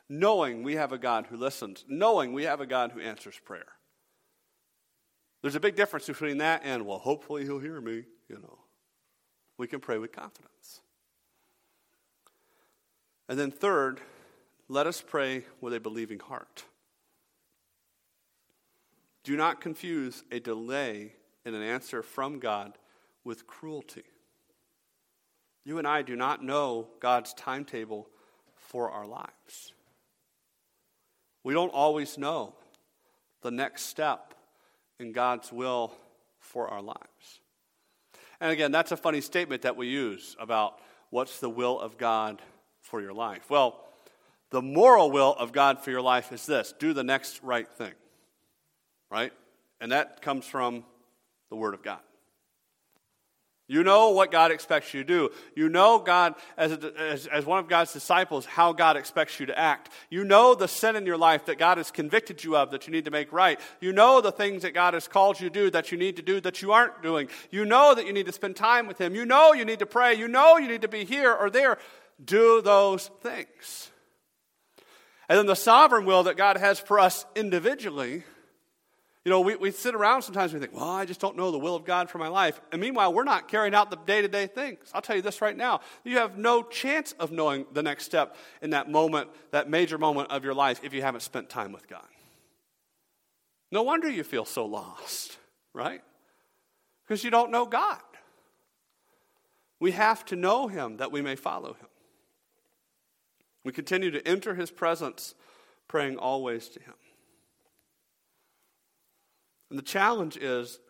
knowing 0.09 0.62
we 0.62 0.74
have 0.74 0.92
a 0.92 0.98
God 0.98 1.26
who 1.26 1.37
listens, 1.37 1.85
knowing 1.88 2.33
we 2.33 2.44
have 2.44 2.61
a 2.61 2.66
God 2.66 2.92
who 2.92 3.00
answers 3.00 3.40
prayer. 3.44 3.66
There's 5.47 5.55
a 5.55 5.61
big 5.61 5.77
difference 5.77 6.09
between 6.09 6.39
that 6.39 6.63
and, 6.65 6.85
well, 6.85 6.99
hopefully 6.99 7.45
he'll 7.45 7.61
hear 7.61 7.81
me, 7.81 8.03
you 8.29 8.35
know. 8.35 8.59
We 9.59 9.69
can 9.69 9.79
pray 9.79 9.97
with 9.97 10.11
confidence. 10.11 10.81
And 13.29 13.39
then, 13.39 13.53
third, 13.53 14.01
let 14.69 14.89
us 14.89 15.01
pray 15.01 15.45
with 15.61 15.73
a 15.73 15.79
believing 15.79 16.19
heart. 16.19 16.65
Do 19.23 19.37
not 19.37 19.61
confuse 19.61 20.25
a 20.33 20.41
delay 20.41 21.13
in 21.45 21.55
an 21.55 21.63
answer 21.63 22.03
from 22.03 22.41
God 22.41 22.77
with 23.23 23.47
cruelty. 23.47 24.03
You 25.65 25.79
and 25.79 25.87
I 25.87 26.03
do 26.03 26.17
not 26.17 26.43
know 26.43 26.89
God's 26.99 27.33
timetable 27.35 28.09
for 28.57 28.91
our 28.91 29.07
lives. 29.07 29.75
We 31.45 31.55
don't 31.55 31.73
always 31.73 32.19
know 32.19 32.57
the 33.43 33.53
next 33.53 33.83
step 33.83 34.33
in 34.99 35.13
God's 35.13 35.53
will 35.53 35.93
for 36.39 36.69
our 36.69 36.83
lives. 36.83 37.41
And 38.41 38.51
again, 38.51 38.73
that's 38.73 38.93
a 38.93 38.97
funny 38.97 39.21
statement 39.21 39.63
that 39.63 39.77
we 39.77 39.89
use 39.89 40.37
about 40.39 40.79
what's 41.11 41.41
the 41.41 41.51
will 41.51 41.81
of 41.81 41.97
God 41.97 42.43
for 42.81 43.01
your 43.01 43.13
life. 43.13 43.49
Well, 43.51 43.83
the 44.51 44.63
moral 44.63 45.11
will 45.11 45.35
of 45.39 45.53
God 45.53 45.83
for 45.83 45.91
your 45.91 46.03
life 46.03 46.33
is 46.33 46.47
this 46.47 46.73
do 46.79 46.93
the 46.93 47.05
next 47.05 47.43
right 47.43 47.69
thing, 47.69 47.95
right? 49.11 49.33
And 49.81 49.93
that 49.93 50.23
comes 50.23 50.47
from 50.47 50.85
the 51.51 51.57
Word 51.57 51.75
of 51.75 51.83
God. 51.83 52.01
You 53.68 53.83
know 53.83 54.11
what 54.11 54.31
God 54.31 54.52
expects 54.52 54.94
you 54.94 55.02
to 55.02 55.07
do. 55.07 55.31
You 55.57 55.68
know 55.68 55.98
God, 55.98 56.37
as, 56.57 56.70
a, 56.70 56.92
as, 57.00 57.26
as, 57.26 57.44
one 57.44 57.59
of 57.59 57.68
God's 57.68 57.92
disciples, 57.92 58.46
how 58.46 58.72
God 58.72 58.96
expects 58.96 59.40
you 59.40 59.46
to 59.46 59.59
act. 59.59 59.90
You 60.09 60.22
know 60.22 60.55
the 60.55 60.68
sin 60.68 60.94
in 60.94 61.05
your 61.05 61.16
life 61.16 61.46
that 61.46 61.59
God 61.59 61.79
has 61.79 61.90
convicted 61.90 62.44
you 62.44 62.57
of 62.57 62.70
that 62.70 62.87
you 62.87 62.92
need 62.92 63.07
to 63.07 63.11
make 63.11 63.33
right. 63.33 63.59
You 63.81 63.92
know 63.92 64.20
the 64.20 64.31
things 64.31 64.62
that 64.62 64.72
God 64.72 64.94
has 64.94 65.09
called 65.09 65.40
you 65.40 65.48
to 65.48 65.52
do 65.52 65.70
that 65.70 65.90
you 65.90 65.98
need 65.98 66.14
to 66.16 66.22
do 66.22 66.40
that 66.42 66.62
you 66.62 66.70
aren't 66.70 67.02
doing. 67.02 67.29
You 67.50 67.64
know 67.64 67.92
that 67.92 68.07
you 68.07 68.12
need 68.12 68.26
to 68.26 68.33
spend 68.33 68.55
time 68.55 68.87
with 68.87 69.00
Him. 69.00 69.16
You 69.16 69.24
know 69.24 69.52
you 69.52 69.64
need 69.64 69.81
to 69.81 69.87
pray. 69.87 70.14
You 70.14 70.29
know 70.29 70.59
you 70.59 70.68
need 70.68 70.83
to 70.83 70.88
be 70.88 71.05
here 71.05 71.35
or 71.35 71.50
there. 71.50 71.79
Do 72.24 72.62
those 72.62 73.11
things. 73.20 73.90
And 75.29 75.37
then 75.38 75.46
the 75.46 75.57
sovereign 75.57 76.05
will 76.05 76.22
that 76.24 76.37
God 76.37 76.57
has 76.57 76.79
for 76.79 77.00
us 77.00 77.26
individually 77.35 78.22
you 79.27 79.31
know, 79.31 79.41
we, 79.41 79.57
we 79.57 79.73
sit 79.73 79.97
around 79.97 80.23
sometimes 80.23 80.53
and 80.53 80.61
we 80.61 80.65
think, 80.69 80.81
well, 80.81 80.89
I 80.89 81.05
just 81.05 81.19
don't 81.19 81.37
know 81.37 81.51
the 81.51 81.59
will 81.59 81.75
of 81.75 81.85
God 81.85 82.09
for 82.09 82.19
my 82.19 82.29
life. 82.29 82.61
And 82.71 82.81
meanwhile, 82.81 83.12
we're 83.12 83.25
not 83.25 83.49
carrying 83.49 83.75
out 83.75 83.91
the 83.91 83.97
day 83.97 84.23
to 84.23 84.29
day 84.29 84.47
things. 84.47 84.89
I'll 84.95 85.03
tell 85.03 85.17
you 85.17 85.23
this 85.23 85.43
right 85.43 85.57
now. 85.57 85.81
You 86.05 86.19
have 86.19 86.39
no 86.39 86.62
chance 86.62 87.11
of 87.19 87.33
knowing 87.33 87.67
the 87.73 87.83
next 87.83 88.05
step 88.05 88.37
in 88.62 88.71
that 88.71 88.89
moment, 88.89 89.29
that 89.51 89.69
major 89.69 89.99
moment 89.99 90.31
of 90.31 90.45
your 90.45 90.55
life, 90.55 90.79
if 90.85 90.95
you 90.95 91.03
haven't 91.03 91.23
spent 91.23 91.51
time 91.51 91.73
with 91.73 91.89
God. 91.89 92.07
No 93.73 93.83
wonder 93.83 94.09
you 94.09 94.23
feel 94.23 94.45
so 94.45 94.65
lost, 94.65 95.39
right? 95.75 96.03
Because 97.05 97.25
you 97.25 97.33
don't 97.33 97.51
know 97.51 97.67
God. 97.67 97.99
We 99.81 99.91
have 99.91 100.25
to 100.27 100.37
know 100.37 100.69
Him 100.69 100.99
that 100.99 101.11
we 101.11 101.21
may 101.21 101.35
follow 101.35 101.73
Him. 101.73 101.89
We 103.65 103.73
continue 103.73 104.12
to 104.12 104.25
enter 104.25 104.55
His 104.55 104.71
presence, 104.71 105.35
praying 105.89 106.17
always 106.17 106.69
to 106.69 106.81
Him. 106.81 106.94
And 109.77 109.85
the 109.85 109.90
challenge 109.90 110.38
is 110.38 110.81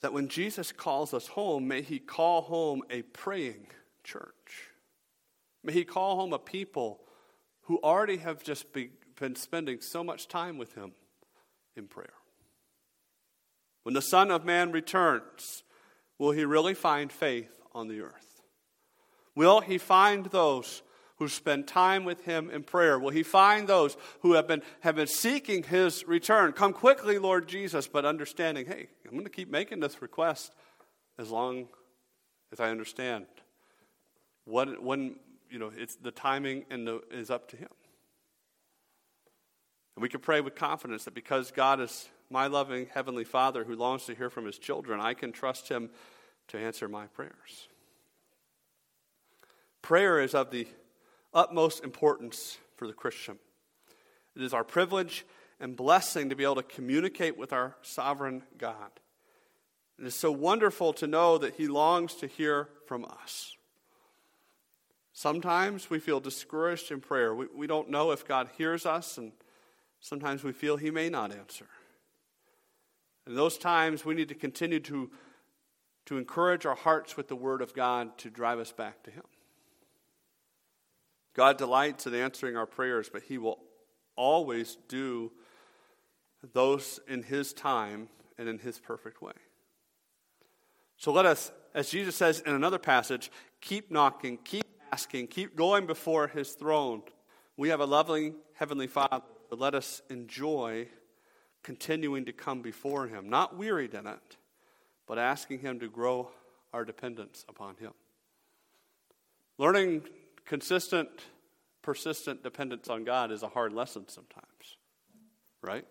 that 0.00 0.12
when 0.12 0.28
Jesus 0.28 0.70
calls 0.70 1.12
us 1.12 1.26
home, 1.26 1.66
may 1.66 1.82
he 1.82 1.98
call 1.98 2.42
home 2.42 2.82
a 2.88 3.02
praying 3.02 3.66
church. 4.04 4.68
May 5.64 5.72
he 5.72 5.82
call 5.82 6.14
home 6.14 6.32
a 6.32 6.38
people 6.38 7.00
who 7.62 7.80
already 7.82 8.18
have 8.18 8.44
just 8.44 8.72
be, 8.72 8.90
been 9.18 9.34
spending 9.34 9.80
so 9.80 10.04
much 10.04 10.28
time 10.28 10.56
with 10.56 10.76
him 10.76 10.92
in 11.74 11.88
prayer. 11.88 12.14
When 13.82 13.94
the 13.94 14.02
Son 14.02 14.30
of 14.30 14.44
Man 14.44 14.70
returns, 14.70 15.64
will 16.16 16.30
he 16.30 16.44
really 16.44 16.74
find 16.74 17.10
faith 17.10 17.50
on 17.74 17.88
the 17.88 18.02
earth? 18.02 18.40
Will 19.34 19.62
he 19.62 19.78
find 19.78 20.26
those 20.26 20.82
who 21.20 21.28
spend 21.28 21.68
time 21.68 22.04
with 22.04 22.24
him 22.24 22.50
in 22.50 22.62
prayer? 22.64 22.98
Will 22.98 23.10
he 23.10 23.22
find 23.22 23.68
those 23.68 23.96
who 24.22 24.32
have 24.32 24.48
been, 24.48 24.62
have 24.80 24.96
been 24.96 25.06
seeking 25.06 25.62
his 25.62 26.08
return? 26.08 26.52
Come 26.52 26.72
quickly, 26.72 27.18
Lord 27.18 27.46
Jesus, 27.46 27.86
but 27.86 28.06
understanding, 28.06 28.64
hey, 28.64 28.88
I'm 29.04 29.12
going 29.12 29.24
to 29.24 29.30
keep 29.30 29.50
making 29.50 29.80
this 29.80 30.00
request 30.00 30.52
as 31.18 31.30
long 31.30 31.68
as 32.52 32.58
I 32.58 32.70
understand 32.70 33.26
what, 34.46 34.82
when, 34.82 35.16
you 35.50 35.58
know, 35.58 35.70
it's 35.76 35.94
the 35.96 36.10
timing 36.10 36.64
and 36.70 36.86
the, 36.86 37.02
is 37.10 37.30
up 37.30 37.48
to 37.50 37.56
him. 37.56 37.68
And 39.94 40.02
we 40.02 40.08
can 40.08 40.20
pray 40.20 40.40
with 40.40 40.54
confidence 40.54 41.04
that 41.04 41.14
because 41.14 41.50
God 41.50 41.80
is 41.80 42.08
my 42.30 42.46
loving 42.46 42.86
Heavenly 42.94 43.24
Father 43.24 43.64
who 43.64 43.76
longs 43.76 44.06
to 44.06 44.14
hear 44.14 44.30
from 44.30 44.46
His 44.46 44.56
children, 44.56 45.00
I 45.00 45.12
can 45.12 45.32
trust 45.32 45.68
Him 45.68 45.90
to 46.48 46.58
answer 46.58 46.88
my 46.88 47.08
prayers. 47.08 47.68
Prayer 49.82 50.20
is 50.20 50.34
of 50.34 50.50
the 50.50 50.66
utmost 51.32 51.84
importance 51.84 52.58
for 52.76 52.86
the 52.86 52.92
Christian. 52.92 53.38
It 54.36 54.42
is 54.42 54.54
our 54.54 54.64
privilege 54.64 55.26
and 55.60 55.76
blessing 55.76 56.30
to 56.30 56.36
be 56.36 56.44
able 56.44 56.56
to 56.56 56.62
communicate 56.62 57.36
with 57.36 57.52
our 57.52 57.76
sovereign 57.82 58.42
God. 58.56 58.90
It 59.98 60.06
is 60.06 60.14
so 60.14 60.32
wonderful 60.32 60.94
to 60.94 61.06
know 61.06 61.36
that 61.38 61.54
He 61.54 61.68
longs 61.68 62.14
to 62.16 62.26
hear 62.26 62.68
from 62.86 63.04
us. 63.04 63.56
Sometimes 65.12 65.90
we 65.90 65.98
feel 65.98 66.20
discouraged 66.20 66.90
in 66.90 67.00
prayer. 67.00 67.34
We, 67.34 67.46
we 67.54 67.66
don't 67.66 67.90
know 67.90 68.10
if 68.10 68.26
God 68.26 68.48
hears 68.56 68.86
us, 68.86 69.18
and 69.18 69.32
sometimes 70.00 70.42
we 70.42 70.52
feel 70.52 70.78
He 70.78 70.90
may 70.90 71.10
not 71.10 71.32
answer. 71.32 71.66
In 73.26 73.34
those 73.34 73.58
times, 73.58 74.04
we 74.04 74.14
need 74.14 74.28
to 74.30 74.34
continue 74.34 74.80
to, 74.80 75.10
to 76.06 76.16
encourage 76.16 76.64
our 76.64 76.74
hearts 76.74 77.18
with 77.18 77.28
the 77.28 77.36
Word 77.36 77.60
of 77.60 77.74
God 77.74 78.16
to 78.18 78.30
drive 78.30 78.58
us 78.58 78.72
back 78.72 79.02
to 79.02 79.10
Him. 79.10 79.24
God 81.34 81.58
delights 81.58 82.06
in 82.06 82.14
answering 82.14 82.56
our 82.56 82.66
prayers, 82.66 83.08
but 83.12 83.22
He 83.22 83.38
will 83.38 83.58
always 84.16 84.76
do 84.88 85.32
those 86.52 87.00
in 87.08 87.22
His 87.22 87.52
time 87.52 88.08
and 88.38 88.48
in 88.48 88.58
His 88.58 88.78
perfect 88.78 89.22
way. 89.22 89.32
So 90.96 91.12
let 91.12 91.24
us, 91.24 91.50
as 91.74 91.88
Jesus 91.88 92.14
says 92.16 92.40
in 92.40 92.54
another 92.54 92.78
passage, 92.78 93.30
keep 93.60 93.90
knocking, 93.90 94.38
keep 94.44 94.66
asking, 94.92 95.28
keep 95.28 95.56
going 95.56 95.86
before 95.86 96.28
his 96.28 96.52
throne. 96.52 97.02
We 97.56 97.68
have 97.68 97.80
a 97.80 97.86
loving 97.86 98.34
Heavenly 98.54 98.86
Father, 98.86 99.22
but 99.48 99.58
let 99.58 99.74
us 99.74 100.02
enjoy 100.10 100.88
continuing 101.62 102.24
to 102.24 102.32
come 102.32 102.62
before 102.62 103.06
him, 103.06 103.28
not 103.28 103.56
wearied 103.56 103.94
in 103.94 104.06
it, 104.06 104.36
but 105.06 105.18
asking 105.18 105.60
him 105.60 105.78
to 105.80 105.88
grow 105.88 106.30
our 106.72 106.84
dependence 106.84 107.44
upon 107.48 107.76
him. 107.76 107.92
Learning 109.58 110.02
consistent, 110.50 111.08
persistent 111.80 112.42
dependence 112.42 112.88
on 112.88 113.04
God 113.04 113.30
is 113.30 113.44
a 113.44 113.48
hard 113.48 113.72
lesson 113.72 114.08
sometimes, 114.08 114.78
right? 115.62 115.86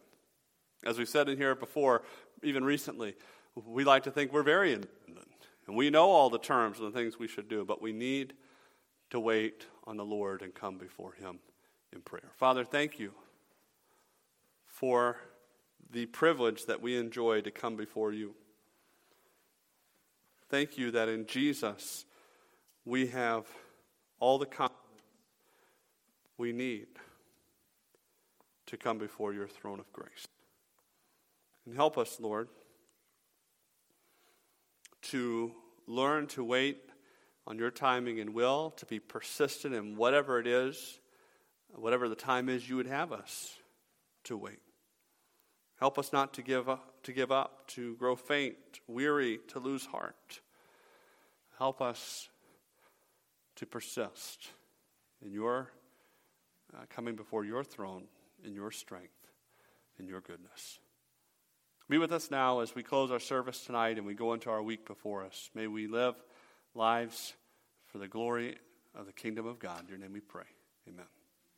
As 0.85 0.99
we 0.99 1.05
said 1.05 1.29
in 1.29 1.37
here 1.37 1.55
before, 1.55 2.03
even 2.43 2.65
recently, 2.65 3.15
we 3.55 3.85
like 3.85 4.03
to 4.03 4.11
think 4.11 4.33
we're 4.33 4.43
very 4.43 4.73
independent. 4.73 5.29
And 5.65 5.77
we 5.77 5.89
know 5.89 6.09
all 6.09 6.29
the 6.29 6.37
terms 6.37 6.77
and 6.77 6.87
the 6.87 6.91
things 6.91 7.17
we 7.17 7.29
should 7.29 7.47
do, 7.47 7.63
but 7.63 7.81
we 7.81 7.93
need 7.93 8.33
to 9.11 9.19
wait 9.21 9.65
on 9.87 9.95
the 9.95 10.03
Lord 10.03 10.41
and 10.41 10.53
come 10.53 10.77
before 10.77 11.13
Him 11.13 11.39
in 11.93 12.01
prayer. 12.01 12.31
Father, 12.35 12.65
thank 12.65 12.99
you 12.99 13.13
for 14.65 15.15
the 15.89 16.05
privilege 16.07 16.65
that 16.65 16.81
we 16.81 16.97
enjoy 16.97 17.39
to 17.41 17.49
come 17.49 17.77
before 17.77 18.11
you. 18.11 18.35
Thank 20.49 20.77
you 20.77 20.91
that 20.91 21.07
in 21.07 21.27
Jesus 21.27 22.03
we 22.83 23.07
have 23.07 23.45
all 24.19 24.37
the 24.37 24.45
confidence 24.45 24.77
we 26.37 26.51
need 26.51 26.87
to 28.67 28.77
come 28.77 28.97
before 28.97 29.33
your 29.33 29.47
throne 29.47 29.79
of 29.79 29.91
grace. 29.91 30.27
And 31.65 31.75
help 31.75 31.97
us, 31.97 32.19
Lord 32.19 32.49
to 35.01 35.51
learn 35.87 36.27
to 36.27 36.43
wait 36.43 36.77
on 37.47 37.57
your 37.57 37.71
timing 37.71 38.19
and 38.19 38.33
will, 38.33 38.71
to 38.77 38.85
be 38.85 38.99
persistent 38.99 39.73
in 39.73 39.95
whatever 39.95 40.39
it 40.39 40.47
is, 40.47 40.99
whatever 41.73 42.07
the 42.07 42.15
time 42.15 42.49
is 42.49 42.69
you 42.69 42.75
would 42.75 42.87
have 42.87 43.11
us 43.11 43.55
to 44.23 44.37
wait. 44.37 44.59
Help 45.79 45.97
us 45.97 46.11
not 46.11 46.33
to 46.33 46.41
give 46.41 46.67
up, 46.67 47.01
to 47.03 47.13
give 47.13 47.31
up, 47.31 47.67
to 47.67 47.95
grow 47.95 48.15
faint, 48.15 48.55
weary, 48.87 49.39
to 49.47 49.59
lose 49.59 49.85
heart. 49.85 50.41
Help 51.57 51.81
us 51.81 52.28
to 53.59 53.65
persist 53.65 54.47
in 55.23 55.31
your 55.31 55.69
uh, 56.73 56.85
coming 56.89 57.15
before 57.15 57.43
your 57.43 57.63
throne 57.63 58.03
in 58.45 58.53
your 58.53 58.71
strength, 58.71 59.27
in 59.99 60.07
your 60.07 60.21
goodness. 60.21 60.79
Be 61.89 61.97
with 61.97 62.11
us 62.11 62.29
now 62.31 62.59
as 62.59 62.75
we 62.75 62.83
close 62.83 63.11
our 63.11 63.19
service 63.19 63.65
tonight 63.65 63.97
and 63.97 64.05
we 64.05 64.13
go 64.13 64.33
into 64.33 64.49
our 64.49 64.61
week 64.61 64.85
before 64.85 65.25
us. 65.25 65.49
May 65.55 65.67
we 65.67 65.87
live 65.87 66.15
lives 66.75 67.33
for 67.87 67.97
the 67.97 68.07
glory 68.07 68.57
of 68.95 69.07
the 69.07 69.13
kingdom 69.13 69.45
of 69.45 69.59
God. 69.59 69.83
In 69.83 69.89
your 69.89 69.97
name 69.97 70.13
we 70.13 70.21
pray. 70.21 70.45
Amen. 70.87 71.18